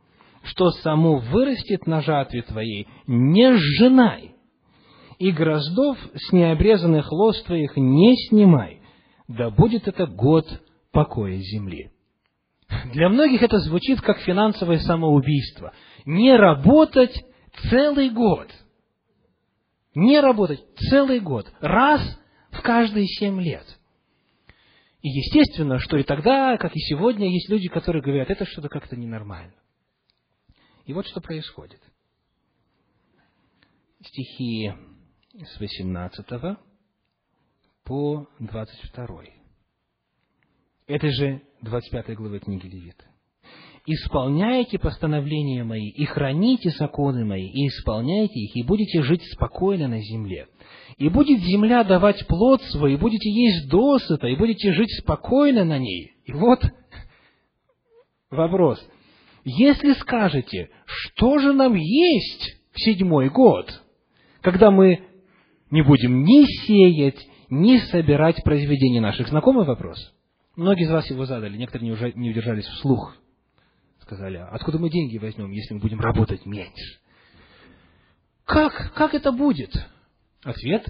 Что 0.44 0.70
само 0.70 1.16
вырастет 1.16 1.88
на 1.88 2.02
жатве 2.02 2.42
твоей, 2.42 2.86
не 3.08 3.52
сжинай, 3.54 4.36
и 5.18 5.32
гроздов 5.32 5.98
с 6.14 6.32
необрезанных 6.32 7.10
лоз 7.10 7.42
твоих 7.42 7.76
не 7.76 8.14
снимай, 8.28 8.80
да 9.26 9.50
будет 9.50 9.88
это 9.88 10.06
год 10.06 10.46
покоя 10.92 11.36
земли. 11.38 11.90
Для 12.92 13.08
многих 13.08 13.42
это 13.42 13.58
звучит 13.58 14.00
как 14.00 14.18
финансовое 14.20 14.78
самоубийство. 14.78 15.72
Не 16.04 16.36
работать 16.36 17.24
целый 17.68 18.10
год. 18.10 18.48
Не 19.94 20.20
работать 20.20 20.64
целый 20.88 21.20
год. 21.20 21.52
Раз 21.60 22.00
в 22.50 22.62
каждые 22.62 23.06
семь 23.06 23.40
лет. 23.40 23.66
И 25.02 25.08
естественно, 25.08 25.78
что 25.78 25.96
и 25.96 26.02
тогда, 26.02 26.56
как 26.58 26.76
и 26.76 26.80
сегодня, 26.80 27.28
есть 27.28 27.48
люди, 27.48 27.68
которые 27.68 28.02
говорят, 28.02 28.30
это 28.30 28.44
что-то 28.44 28.68
как-то 28.68 28.96
ненормально. 28.96 29.54
И 30.84 30.92
вот 30.92 31.06
что 31.06 31.20
происходит. 31.20 31.80
Стихи 34.02 34.72
с 35.32 35.58
18 35.58 36.26
по 37.84 38.28
22 38.38 39.40
этой 40.90 41.12
же 41.12 41.42
25 41.62 42.16
главы 42.16 42.38
книги 42.38 42.66
Левита. 42.66 43.04
«Исполняйте 43.86 44.78
постановления 44.78 45.64
мои, 45.64 45.88
и 45.88 46.04
храните 46.04 46.70
законы 46.70 47.24
мои, 47.24 47.46
и 47.46 47.68
исполняйте 47.68 48.38
их, 48.38 48.56
и 48.56 48.62
будете 48.62 49.02
жить 49.02 49.22
спокойно 49.32 49.88
на 49.88 50.00
земле. 50.00 50.48
И 50.98 51.08
будет 51.08 51.40
земля 51.40 51.82
давать 51.84 52.26
плод 52.26 52.62
свой, 52.64 52.94
и 52.94 52.96
будете 52.96 53.30
есть 53.30 53.68
досыта, 53.70 54.26
и 54.26 54.36
будете 54.36 54.72
жить 54.72 54.92
спокойно 55.00 55.64
на 55.64 55.78
ней». 55.78 56.12
И 56.24 56.32
вот 56.32 56.60
вопрос. 58.30 58.86
Если 59.44 59.92
скажете, 59.94 60.70
что 60.84 61.38
же 61.38 61.52
нам 61.52 61.74
есть 61.74 62.58
в 62.72 62.80
седьмой 62.80 63.30
год, 63.30 63.82
когда 64.42 64.70
мы 64.70 65.00
не 65.70 65.82
будем 65.82 66.24
ни 66.24 66.44
сеять, 66.66 67.26
ни 67.48 67.78
собирать 67.78 68.42
произведения 68.44 69.00
наших? 69.00 69.28
Знакомый 69.28 69.64
вопрос? 69.64 70.12
Многие 70.56 70.84
из 70.84 70.90
вас 70.90 71.08
его 71.08 71.26
задали, 71.26 71.56
некоторые 71.56 72.12
не, 72.14 72.30
удержались 72.30 72.66
вслух. 72.66 73.14
Сказали, 74.00 74.38
«А 74.38 74.48
откуда 74.48 74.78
мы 74.78 74.90
деньги 74.90 75.18
возьмем, 75.18 75.50
если 75.52 75.74
мы 75.74 75.80
будем 75.80 76.00
работать 76.00 76.44
меньше? 76.44 76.98
Как? 78.44 78.92
Как 78.94 79.14
это 79.14 79.30
будет? 79.30 79.70
Ответ. 80.42 80.86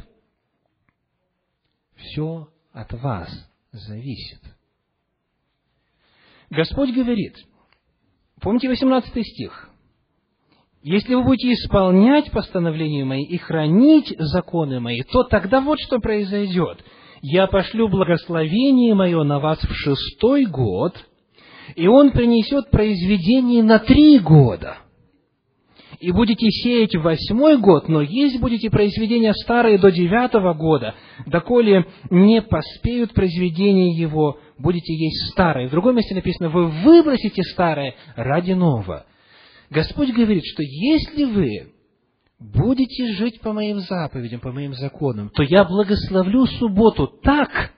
Все 1.96 2.48
от 2.72 2.92
вас 2.94 3.28
зависит. 3.72 4.40
Господь 6.48 6.94
говорит, 6.94 7.36
помните 8.40 8.68
18 8.68 9.26
стих, 9.26 9.68
если 10.82 11.14
вы 11.14 11.24
будете 11.24 11.52
исполнять 11.52 12.30
постановления 12.32 13.04
мои 13.04 13.22
и 13.22 13.36
хранить 13.36 14.14
законы 14.18 14.80
мои, 14.80 15.02
то 15.02 15.24
тогда 15.24 15.60
вот 15.60 15.78
что 15.78 15.98
произойдет– 15.98 16.82
я 17.22 17.46
пошлю 17.46 17.88
благословение 17.88 18.94
мое 18.94 19.22
на 19.24 19.38
вас 19.38 19.58
в 19.60 19.72
шестой 19.74 20.46
год, 20.46 20.94
и 21.76 21.86
он 21.86 22.12
принесет 22.12 22.70
произведение 22.70 23.62
на 23.62 23.78
три 23.78 24.18
года. 24.18 24.78
И 25.98 26.12
будете 26.12 26.48
сеять 26.48 26.94
в 26.94 27.02
восьмой 27.02 27.58
год, 27.58 27.88
но 27.88 28.00
есть 28.00 28.40
будете 28.40 28.70
произведения 28.70 29.34
старые 29.34 29.76
до 29.76 29.90
девятого 29.90 30.54
года, 30.54 30.94
доколе 31.26 31.84
не 32.08 32.40
поспеют 32.40 33.12
произведения 33.12 33.94
его, 33.94 34.38
будете 34.56 34.94
есть 34.94 35.32
старое. 35.32 35.68
В 35.68 35.72
другом 35.72 35.96
месте 35.96 36.14
написано, 36.14 36.48
вы 36.48 36.68
выбросите 36.68 37.42
старое 37.42 37.96
ради 38.16 38.52
нового. 38.52 39.04
Господь 39.68 40.10
говорит, 40.10 40.42
что 40.46 40.62
если 40.62 41.24
вы 41.24 41.72
будете 42.40 43.12
жить 43.12 43.40
по 43.42 43.52
моим 43.52 43.80
заповедям, 43.80 44.40
по 44.40 44.50
моим 44.50 44.72
законам, 44.74 45.30
то 45.30 45.42
я 45.42 45.64
благословлю 45.64 46.46
субботу 46.46 47.06
так, 47.06 47.72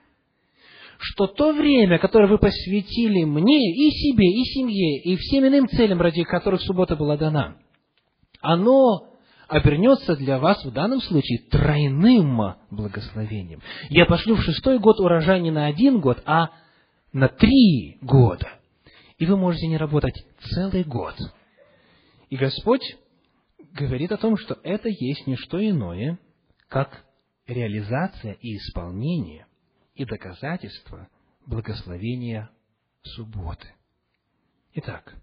что 0.97 1.27
то 1.27 1.51
время, 1.51 1.99
которое 1.99 2.27
вы 2.27 2.37
посвятили 2.37 3.25
мне 3.25 3.73
и 3.73 3.91
себе, 3.91 4.25
и 4.25 4.43
семье, 4.45 5.01
и 5.01 5.17
всем 5.17 5.45
иным 5.45 5.67
целям, 5.67 6.01
ради 6.01 6.23
которых 6.23 6.61
суббота 6.61 6.95
была 6.95 7.17
дана, 7.17 7.57
оно 8.41 9.09
обернется 9.49 10.15
для 10.15 10.39
вас 10.39 10.63
в 10.63 10.71
данном 10.71 11.01
случае 11.01 11.39
тройным 11.51 12.55
благословением. 12.71 13.61
Я 13.89 14.05
пошлю 14.05 14.35
в 14.35 14.43
шестой 14.43 14.79
год 14.79 14.99
урожай 15.01 15.41
не 15.41 15.51
на 15.51 15.65
один 15.65 15.99
год, 15.99 16.23
а 16.25 16.51
на 17.11 17.27
три 17.27 17.97
года. 18.01 18.47
И 19.17 19.25
вы 19.25 19.35
можете 19.35 19.67
не 19.67 19.77
работать 19.77 20.25
целый 20.53 20.83
год. 20.83 21.15
И 22.29 22.37
Господь 22.37 22.81
говорит 23.73 24.11
о 24.11 24.17
том, 24.17 24.37
что 24.37 24.59
это 24.63 24.89
есть 24.89 25.27
не 25.27 25.35
что 25.35 25.63
иное, 25.63 26.19
как 26.69 27.05
реализация 27.47 28.33
и 28.33 28.57
исполнение 28.57 29.47
и 29.95 30.05
доказательство 30.05 31.09
благословения 31.45 32.49
субботы. 33.01 33.67
Итак, 34.75 35.15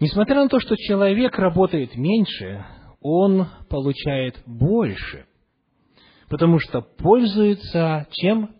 несмотря 0.00 0.42
на 0.42 0.48
то, 0.48 0.60
что 0.60 0.76
человек 0.76 1.38
работает 1.38 1.96
меньше, 1.96 2.64
он 3.00 3.48
получает 3.68 4.42
больше, 4.46 5.26
потому 6.28 6.58
что 6.58 6.82
пользуется 6.82 8.06
чем? 8.10 8.54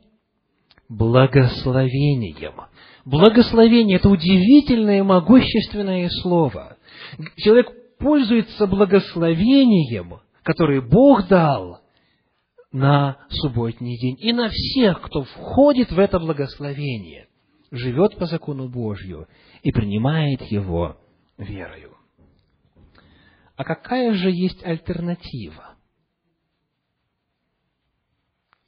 Благословением. 0.88 2.54
Благословение– 3.04 3.96
это 3.98 4.08
удивительное, 4.08 5.02
могущественное 5.02 6.08
слово. 6.22 6.76
Человек 7.36 7.68
пользуется 7.98 8.66
благословением, 8.66 10.20
которое 10.42 10.80
Бог 10.80 11.28
дал 11.28 11.80
на 12.72 13.18
субботний 13.30 13.98
день. 13.98 14.16
И 14.18 14.32
на 14.32 14.48
всех, 14.48 15.00
кто 15.02 15.22
входит 15.22 15.92
в 15.92 15.98
это 15.98 16.18
благословение, 16.18 17.28
живет 17.70 18.16
по 18.18 18.26
закону 18.26 18.68
Божью 18.68 19.28
и 19.62 19.72
принимает 19.72 20.42
его 20.42 20.96
верою. 21.38 21.96
А 23.56 23.64
какая 23.64 24.12
же 24.14 24.30
есть 24.30 24.64
альтернатива? 24.64 25.76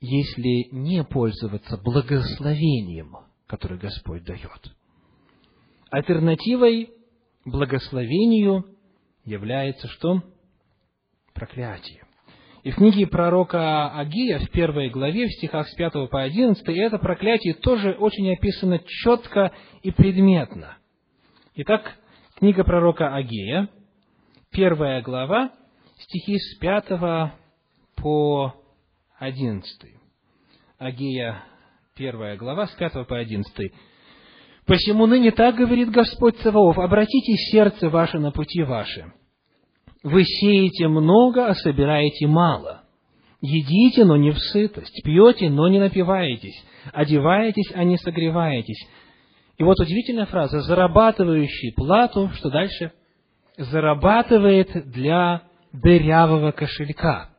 Если 0.01 0.69
не 0.71 1.03
пользоваться 1.03 1.77
благословением, 1.77 3.17
которое 3.47 3.79
Господь 3.79 4.25
дает. 4.25 4.73
Альтернативой 5.91 6.91
благословению 7.45 8.76
является 9.27 9.89
что? 9.89 10.23
Проклятие. 11.35 12.03
И 12.63 12.71
в 12.71 12.77
книге 12.77 13.07
пророка 13.07 13.91
Агия, 13.91 14.39
в 14.39 14.51
первой 14.51 14.89
главе, 14.89 15.27
в 15.27 15.33
стихах 15.33 15.69
с 15.69 15.75
5 15.75 16.09
по 16.11 16.23
11, 16.23 16.67
это 16.67 16.99
проклятие 16.99 17.55
тоже 17.55 17.93
очень 17.93 18.33
описано 18.33 18.81
четко 18.81 19.53
и 19.83 19.91
предметно. 19.91 20.77
Итак, 21.55 21.97
книга 22.37 22.65
пророка 22.65 23.15
Агия, 23.15 23.69
первая 24.51 25.03
глава, 25.03 25.53
стихи 25.99 26.39
с 26.39 26.59
5 26.59 27.33
по 27.97 28.55
11. 29.19 29.95
Агия, 30.79 31.45
первая 31.95 32.37
глава, 32.37 32.67
с 32.67 32.73
5 32.73 33.07
по 33.07 33.19
11. 33.19 33.73
Посему 34.67 35.07
ныне 35.07 35.31
так 35.31 35.55
говорит 35.55 35.91
Господь 35.91 36.37
Саваоф, 36.39 36.79
обратите 36.79 37.35
сердце 37.35 37.89
ваше 37.89 38.19
на 38.19 38.33
пути 38.33 38.63
ваши. 38.63 39.13
Вы 40.03 40.25
сеете 40.25 40.89
много, 40.89 41.47
а 41.47 41.55
собираете 41.55 42.27
мало. 42.27 42.83
Едите, 43.41 44.05
но 44.05 44.17
не 44.17 44.33
в 44.33 44.39
сытость, 44.39 45.03
пьете, 45.05 45.51
но 45.51 45.69
не 45.69 45.79
напиваетесь, 45.79 46.57
одеваетесь, 46.93 47.71
а 47.75 47.85
не 47.85 47.97
согреваетесь. 47.97 48.89
И 49.57 49.63
вот 49.63 49.79
удивительная 49.79 50.27
фраза, 50.27 50.61
зарабатывающий 50.63 51.73
плату, 51.73 52.31
что 52.35 52.51
дальше? 52.51 52.93
Зарабатывает 53.57 54.91
для 54.91 55.43
дырявого 55.73 56.51
кошелька. 56.51 57.31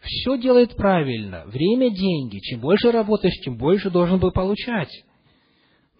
Все 0.00 0.38
делает 0.38 0.76
правильно. 0.76 1.44
Время– 1.46 1.90
деньги. 1.90 2.38
Чем 2.38 2.60
больше 2.60 2.92
работаешь, 2.92 3.38
тем 3.44 3.58
больше 3.58 3.90
должен 3.90 4.18
был 4.18 4.30
получать. 4.30 4.90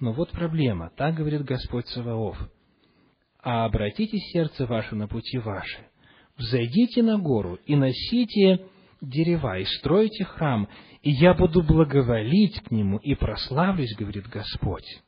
Но 0.01 0.13
вот 0.13 0.31
проблема. 0.31 0.91
Так 0.97 1.15
говорит 1.15 1.45
Господь 1.45 1.87
Саваоф. 1.89 2.39
А 3.43 3.65
обратите 3.65 4.19
сердце 4.19 4.67
ваше 4.67 4.95
на 4.95 5.09
пути 5.09 5.39
ваши. 5.39 5.87
Взойдите 6.37 7.03
на 7.03 7.19
гору 7.19 7.59
и 7.67 7.75
носите 7.75 8.67
дерева, 9.01 9.59
и 9.59 9.65
стройте 9.65 10.25
храм, 10.25 10.69
и 11.03 11.11
я 11.11 11.35
буду 11.35 11.63
благоволить 11.63 12.61
к 12.61 12.71
нему 12.71 12.99
и 12.99 13.15
прославлюсь, 13.15 13.95
говорит 13.97 14.27
Господь. 14.29 15.03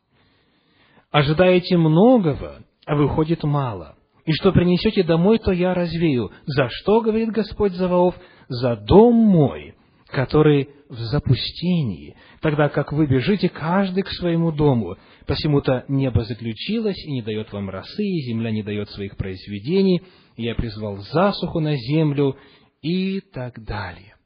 Ожидаете 1.10 1.76
многого, 1.76 2.62
а 2.86 2.96
выходит 2.96 3.42
мало. 3.42 3.96
И 4.24 4.32
что 4.32 4.52
принесете 4.52 5.02
домой, 5.02 5.38
то 5.38 5.50
я 5.50 5.74
развею. 5.74 6.30
За 6.46 6.68
что, 6.68 7.00
говорит 7.00 7.30
Господь 7.30 7.72
Заваоф? 7.72 8.14
За 8.48 8.76
дом 8.76 9.14
мой, 9.14 9.74
который 10.10 10.70
в 10.88 10.98
запустении, 10.98 12.16
тогда 12.40 12.68
как 12.68 12.92
вы 12.92 13.06
бежите 13.06 13.48
каждый 13.48 14.02
к 14.02 14.08
своему 14.08 14.52
дому. 14.52 14.96
Посему-то 15.26 15.84
небо 15.88 16.24
заключилось 16.24 16.98
и 17.04 17.12
не 17.12 17.22
дает 17.22 17.52
вам 17.52 17.70
росы, 17.70 18.02
и 18.02 18.22
земля 18.22 18.50
не 18.50 18.62
дает 18.62 18.90
своих 18.90 19.16
произведений, 19.16 20.02
и 20.36 20.44
я 20.44 20.54
призвал 20.54 20.98
засуху 20.98 21.60
на 21.60 21.76
землю, 21.76 22.36
и 22.82 23.20
так 23.20 23.62
далее. 23.64 24.16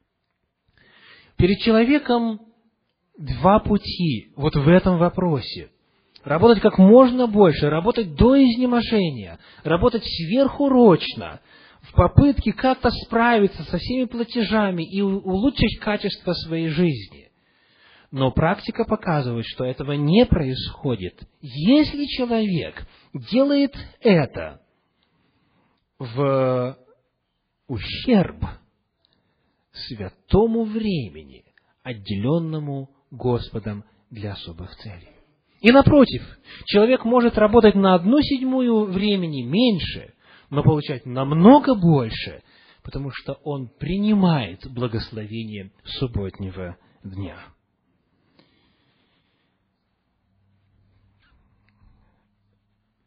Перед 1.36 1.58
человеком 1.58 2.40
два 3.18 3.58
пути 3.60 4.32
вот 4.36 4.54
в 4.54 4.68
этом 4.68 4.98
вопросе. 4.98 5.70
Работать 6.22 6.62
как 6.62 6.78
можно 6.78 7.26
больше, 7.26 7.68
работать 7.68 8.14
до 8.14 8.40
изнеможения, 8.42 9.38
работать 9.62 10.04
сверхурочно, 10.04 11.40
в 11.94 11.96
попытке 11.96 12.52
как-то 12.52 12.90
справиться 12.90 13.62
со 13.62 13.78
всеми 13.78 14.04
платежами 14.04 14.82
и 14.82 15.00
улучшить 15.00 15.78
качество 15.80 16.32
своей 16.32 16.68
жизни. 16.68 17.30
Но 18.10 18.32
практика 18.32 18.84
показывает, 18.84 19.46
что 19.46 19.64
этого 19.64 19.92
не 19.92 20.26
происходит. 20.26 21.22
Если 21.40 22.06
человек 22.06 22.84
делает 23.12 23.76
это 24.00 24.60
в 25.98 26.76
ущерб 27.68 28.44
святому 29.72 30.64
времени, 30.64 31.44
отделенному 31.84 32.90
Господом 33.12 33.84
для 34.10 34.32
особых 34.32 34.74
целей. 34.76 35.10
И 35.60 35.70
напротив, 35.70 36.22
человек 36.66 37.04
может 37.04 37.38
работать 37.38 37.76
на 37.76 37.94
одну 37.94 38.20
седьмую 38.20 38.86
времени 38.86 39.42
меньше, 39.42 40.13
но 40.54 40.62
получать 40.62 41.04
намного 41.04 41.74
больше, 41.74 42.42
потому 42.82 43.10
что 43.10 43.34
он 43.44 43.68
принимает 43.68 44.66
благословение 44.70 45.72
субботнего 45.84 46.76
дня. 47.02 47.36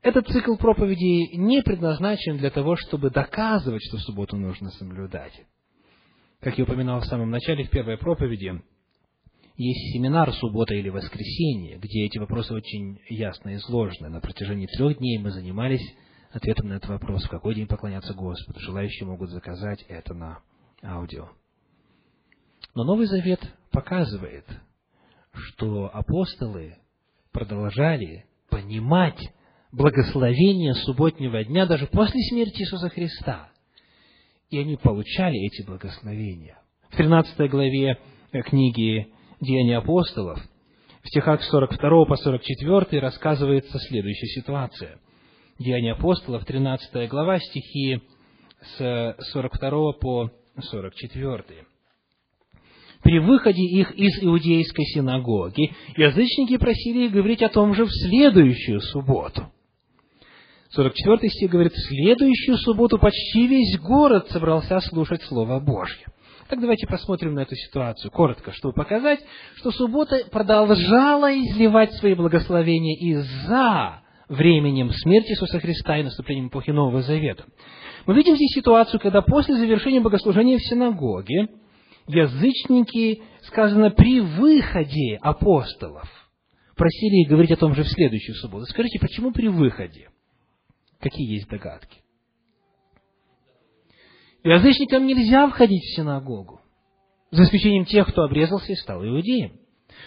Этот 0.02 0.28
цикл 0.28 0.56
проповедей 0.56 1.36
не 1.36 1.62
предназначен 1.62 2.38
для 2.38 2.50
того, 2.50 2.76
чтобы 2.78 3.10
доказывать, 3.10 3.82
что 3.84 3.98
субботу 3.98 4.38
нужно 4.38 4.70
соблюдать. 4.72 5.34
Как 6.40 6.58
я 6.58 6.64
упоминал 6.64 7.02
в 7.02 7.06
самом 7.06 7.30
начале, 7.30 7.66
в 7.66 7.70
первой 7.70 7.98
проповеди, 7.98 8.62
есть 9.58 9.94
семинар 9.94 10.32
«Суббота 10.34 10.76
или 10.76 10.90
воскресенье», 10.90 11.78
где 11.78 12.06
эти 12.06 12.20
вопросы 12.20 12.54
очень 12.54 13.00
ясно 13.10 13.56
изложены. 13.56 14.10
На 14.10 14.22
протяжении 14.22 14.68
трех 14.68 15.00
дней 15.00 15.18
мы 15.18 15.32
занимались 15.32 15.84
ответом 16.32 16.70
на 16.70 16.74
этот 16.74 16.90
вопрос, 16.90 17.24
в 17.26 17.30
какой 17.30 17.56
день 17.56 17.68
поклоняться 17.68 18.14
Господу. 18.14 18.60
Желающие 18.60 19.08
могут 19.08 19.30
заказать 19.30 19.84
это 19.88 20.14
на 20.14 20.40
аудио. 20.84 21.30
Но 22.76 22.84
Новый 22.84 23.08
Завет 23.08 23.42
показывает, 23.72 24.46
что 25.34 25.90
апостолы 25.94 26.78
продолжали 27.32 28.26
понимать 28.50 29.20
благословения 29.72 30.74
субботнего 30.74 31.44
дня 31.44 31.66
даже 31.66 31.88
после 31.88 32.22
смерти 32.30 32.62
Иисуса 32.62 32.90
Христа. 32.90 33.50
И 34.50 34.58
они 34.58 34.78
получали 34.78 35.46
эти 35.46 35.66
благословения. 35.66 36.58
В 36.90 36.96
13 36.96 37.50
главе 37.50 38.00
книги 38.46 39.12
«Деяния 39.42 39.78
апостолов» 39.78 40.40
в 41.04 41.08
стихах 41.10 41.44
с 41.44 41.50
42 41.50 42.06
по 42.06 42.16
44 42.16 43.00
рассказывается 43.02 43.78
следующая 43.80 44.28
ситуация. 44.28 45.00
Деяния 45.60 45.94
апостолов, 45.94 46.46
13 46.46 47.10
глава, 47.10 47.40
стихи 47.40 48.00
с 48.78 49.16
42 49.32 49.94
по 49.94 50.30
44. 50.60 51.44
При 53.02 53.20
выходе 53.20 53.64
их 53.64 53.92
из 53.96 54.24
иудейской 54.24 54.86
синагоги 54.86 55.74
язычники 55.96 56.58
просили 56.58 57.06
их 57.06 57.12
говорить 57.12 57.42
о 57.42 57.50
том 57.50 57.74
же 57.74 57.86
в 57.86 57.90
следующую 57.90 58.82
субботу. 58.82 59.52
44 60.70 61.28
стих 61.28 61.50
говорит, 61.50 61.74
в 61.74 61.88
следующую 61.88 62.58
субботу 62.58 63.00
почти 63.00 63.48
весь 63.48 63.80
город 63.80 64.30
собрался 64.30 64.80
слушать 64.82 65.24
Слово 65.24 65.60
Божье. 65.60 66.06
Так 66.50 66.62
давайте 66.62 66.86
посмотрим 66.86 67.34
на 67.34 67.42
эту 67.42 67.56
ситуацию 67.56 68.12
коротко, 68.12 68.52
чтобы 68.52 68.76
показать, 68.76 69.22
что 69.56 69.72
суббота 69.72 70.24
продолжала 70.32 71.34
изливать 71.34 71.94
свои 71.94 72.14
благословения 72.14 72.96
и 72.96 73.16
за 73.48 74.02
временем 74.30 74.92
смерти 74.92 75.32
Иисуса 75.32 75.60
Христа 75.60 75.98
и 75.98 76.04
наступлением 76.04 76.48
эпохи 76.48 76.72
Нового 76.72 77.02
Завета. 77.02 77.46
Мы 78.06 78.16
видим 78.16 78.36
здесь 78.36 78.54
ситуацию, 78.54 79.00
когда 79.00 79.22
после 79.22 79.56
завершения 79.56 80.02
богослужения 80.02 80.58
в 80.58 80.64
синагоге 80.64 81.50
язычники, 82.08 83.22
сказано, 83.44 83.92
при 83.92 84.22
выходе 84.22 85.18
апостолов, 85.22 86.10
просили 86.76 87.24
их 87.24 87.30
говорить 87.30 87.52
о 87.52 87.58
том 87.58 87.74
же 87.76 87.84
в 87.84 87.88
следующую 87.88 88.36
субботу. 88.36 88.66
Скажите, 88.66 89.00
почему 89.00 89.32
при 89.32 89.48
выходе? 89.48 90.10
Какие 91.00 91.34
есть 91.34 91.50
догадки? 91.50 92.02
Язычникам 94.44 95.06
нельзя 95.06 95.48
входить 95.50 95.84
в 95.84 95.96
синагогу, 95.96 96.62
за 97.32 97.44
исключением 97.44 97.86
тех, 97.86 98.08
кто 98.08 98.24
обрезался 98.24 98.72
и 98.72 98.76
стал 98.76 99.06
иудеем. 99.06 99.60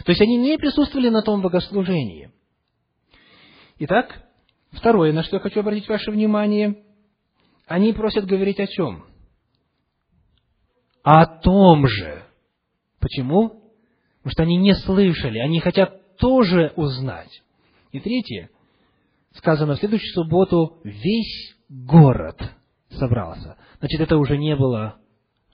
То 0.04 0.12
есть 0.12 0.20
они 0.22 0.38
не 0.38 0.56
присутствовали 0.56 1.10
на 1.10 1.22
том 1.22 1.42
богослужении. 1.42 2.30
Итак, 3.82 4.22
второе, 4.72 5.10
на 5.14 5.22
что 5.22 5.36
я 5.36 5.40
хочу 5.40 5.60
обратить 5.60 5.88
ваше 5.88 6.10
внимание, 6.10 6.84
они 7.66 7.94
просят 7.94 8.26
говорить 8.26 8.60
о 8.60 8.66
чем? 8.66 9.06
О 11.02 11.24
том 11.24 11.86
же. 11.88 12.22
Почему? 12.98 13.48
Потому 14.18 14.32
что 14.32 14.42
они 14.42 14.58
не 14.58 14.74
слышали, 14.74 15.38
они 15.38 15.60
хотят 15.60 16.14
тоже 16.18 16.74
узнать. 16.76 17.42
И 17.90 18.00
третье, 18.00 18.50
сказано, 19.32 19.76
в 19.76 19.78
следующую 19.78 20.12
субботу 20.12 20.78
весь 20.84 21.56
город 21.70 22.38
собрался. 22.90 23.56
Значит, 23.78 24.02
это 24.02 24.18
уже 24.18 24.36
не 24.36 24.56
было 24.56 24.98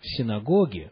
в 0.00 0.04
синагоге, 0.16 0.90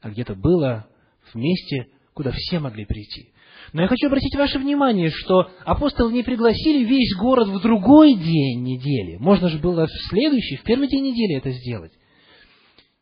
а 0.00 0.10
где-то 0.10 0.36
было 0.36 0.86
в 1.32 1.34
месте, 1.34 1.88
куда 2.14 2.30
все 2.30 2.60
могли 2.60 2.84
прийти. 2.84 3.32
Но 3.72 3.82
я 3.82 3.88
хочу 3.88 4.06
обратить 4.06 4.34
ваше 4.34 4.58
внимание, 4.58 5.10
что 5.10 5.50
апостолы 5.64 6.12
не 6.12 6.22
пригласили 6.22 6.84
весь 6.84 7.14
город 7.16 7.48
в 7.48 7.60
другой 7.60 8.14
день 8.14 8.62
недели. 8.62 9.16
Можно 9.18 9.48
же 9.48 9.58
было 9.58 9.86
в 9.86 10.08
следующий, 10.08 10.56
в 10.56 10.62
первый 10.62 10.88
день 10.88 11.04
недели 11.04 11.36
это 11.36 11.50
сделать. 11.50 11.92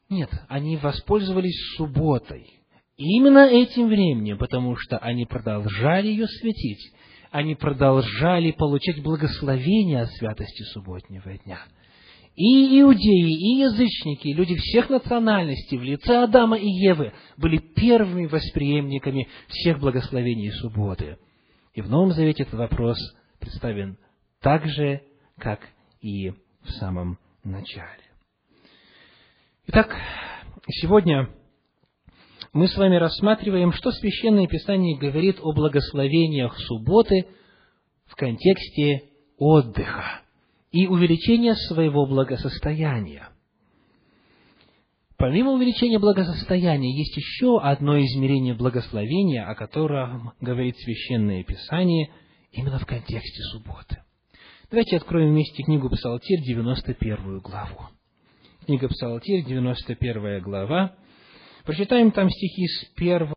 Нет, 0.08 0.30
они 0.48 0.76
воспользовались 0.76 1.58
субботой. 1.76 2.46
Именно 2.96 3.46
этим 3.46 3.88
временем, 3.88 4.38
потому 4.38 4.76
что 4.76 4.98
они 4.98 5.26
продолжали 5.26 6.08
ее 6.08 6.26
светить 6.26 6.92
они 7.36 7.54
продолжали 7.54 8.52
получать 8.52 9.02
благословение 9.02 10.00
от 10.00 10.10
святости 10.12 10.62
субботнего 10.72 11.36
дня. 11.44 11.58
И 12.36 12.82
иудеи, 12.82 13.32
и 13.32 13.60
язычники, 13.60 14.28
люди 14.28 14.56
всех 14.56 14.90
национальностей 14.90 15.78
в 15.78 15.82
лице 15.82 16.18
Адама 16.18 16.58
и 16.58 16.68
Евы 16.68 17.14
были 17.38 17.56
первыми 17.56 18.26
восприемниками 18.26 19.26
всех 19.48 19.80
благословений 19.80 20.52
субботы. 20.52 21.16
И 21.72 21.80
в 21.80 21.88
Новом 21.88 22.12
Завете 22.12 22.42
этот 22.42 22.54
вопрос 22.54 22.98
представлен 23.38 23.96
так 24.42 24.66
же, 24.66 25.00
как 25.38 25.60
и 26.02 26.28
в 26.28 26.70
самом 26.78 27.18
начале. 27.42 28.04
Итак, 29.68 29.96
сегодня 30.68 31.30
мы 32.52 32.68
с 32.68 32.76
вами 32.76 32.96
рассматриваем, 32.96 33.72
что 33.72 33.92
Священное 33.92 34.46
Писание 34.46 34.98
говорит 34.98 35.38
о 35.40 35.54
благословениях 35.54 36.54
субботы 36.58 37.28
в 38.04 38.14
контексте 38.14 39.04
отдыха 39.38 40.20
и 40.72 40.86
увеличения 40.86 41.54
своего 41.54 42.06
благосостояния. 42.06 43.28
Помимо 45.16 45.52
увеличения 45.52 45.98
благосостояния, 45.98 46.94
есть 46.94 47.16
еще 47.16 47.58
одно 47.58 47.98
измерение 47.98 48.54
благословения, 48.54 49.48
о 49.48 49.54
котором 49.54 50.32
говорит 50.40 50.76
Священное 50.76 51.42
Писание 51.42 52.10
именно 52.52 52.78
в 52.78 52.86
контексте 52.86 53.42
субботы. 53.52 54.02
Давайте 54.70 54.96
откроем 54.96 55.30
вместе 55.30 55.62
книгу 55.62 55.88
Псалтирь, 55.88 56.42
91 56.42 57.38
главу. 57.38 57.86
Книга 58.66 58.88
Псалтирь, 58.88 59.44
91 59.44 60.42
глава. 60.42 60.96
Прочитаем 61.64 62.10
там 62.10 62.28
стихи 62.28 62.66
с 62.66 62.92
1 62.96 63.35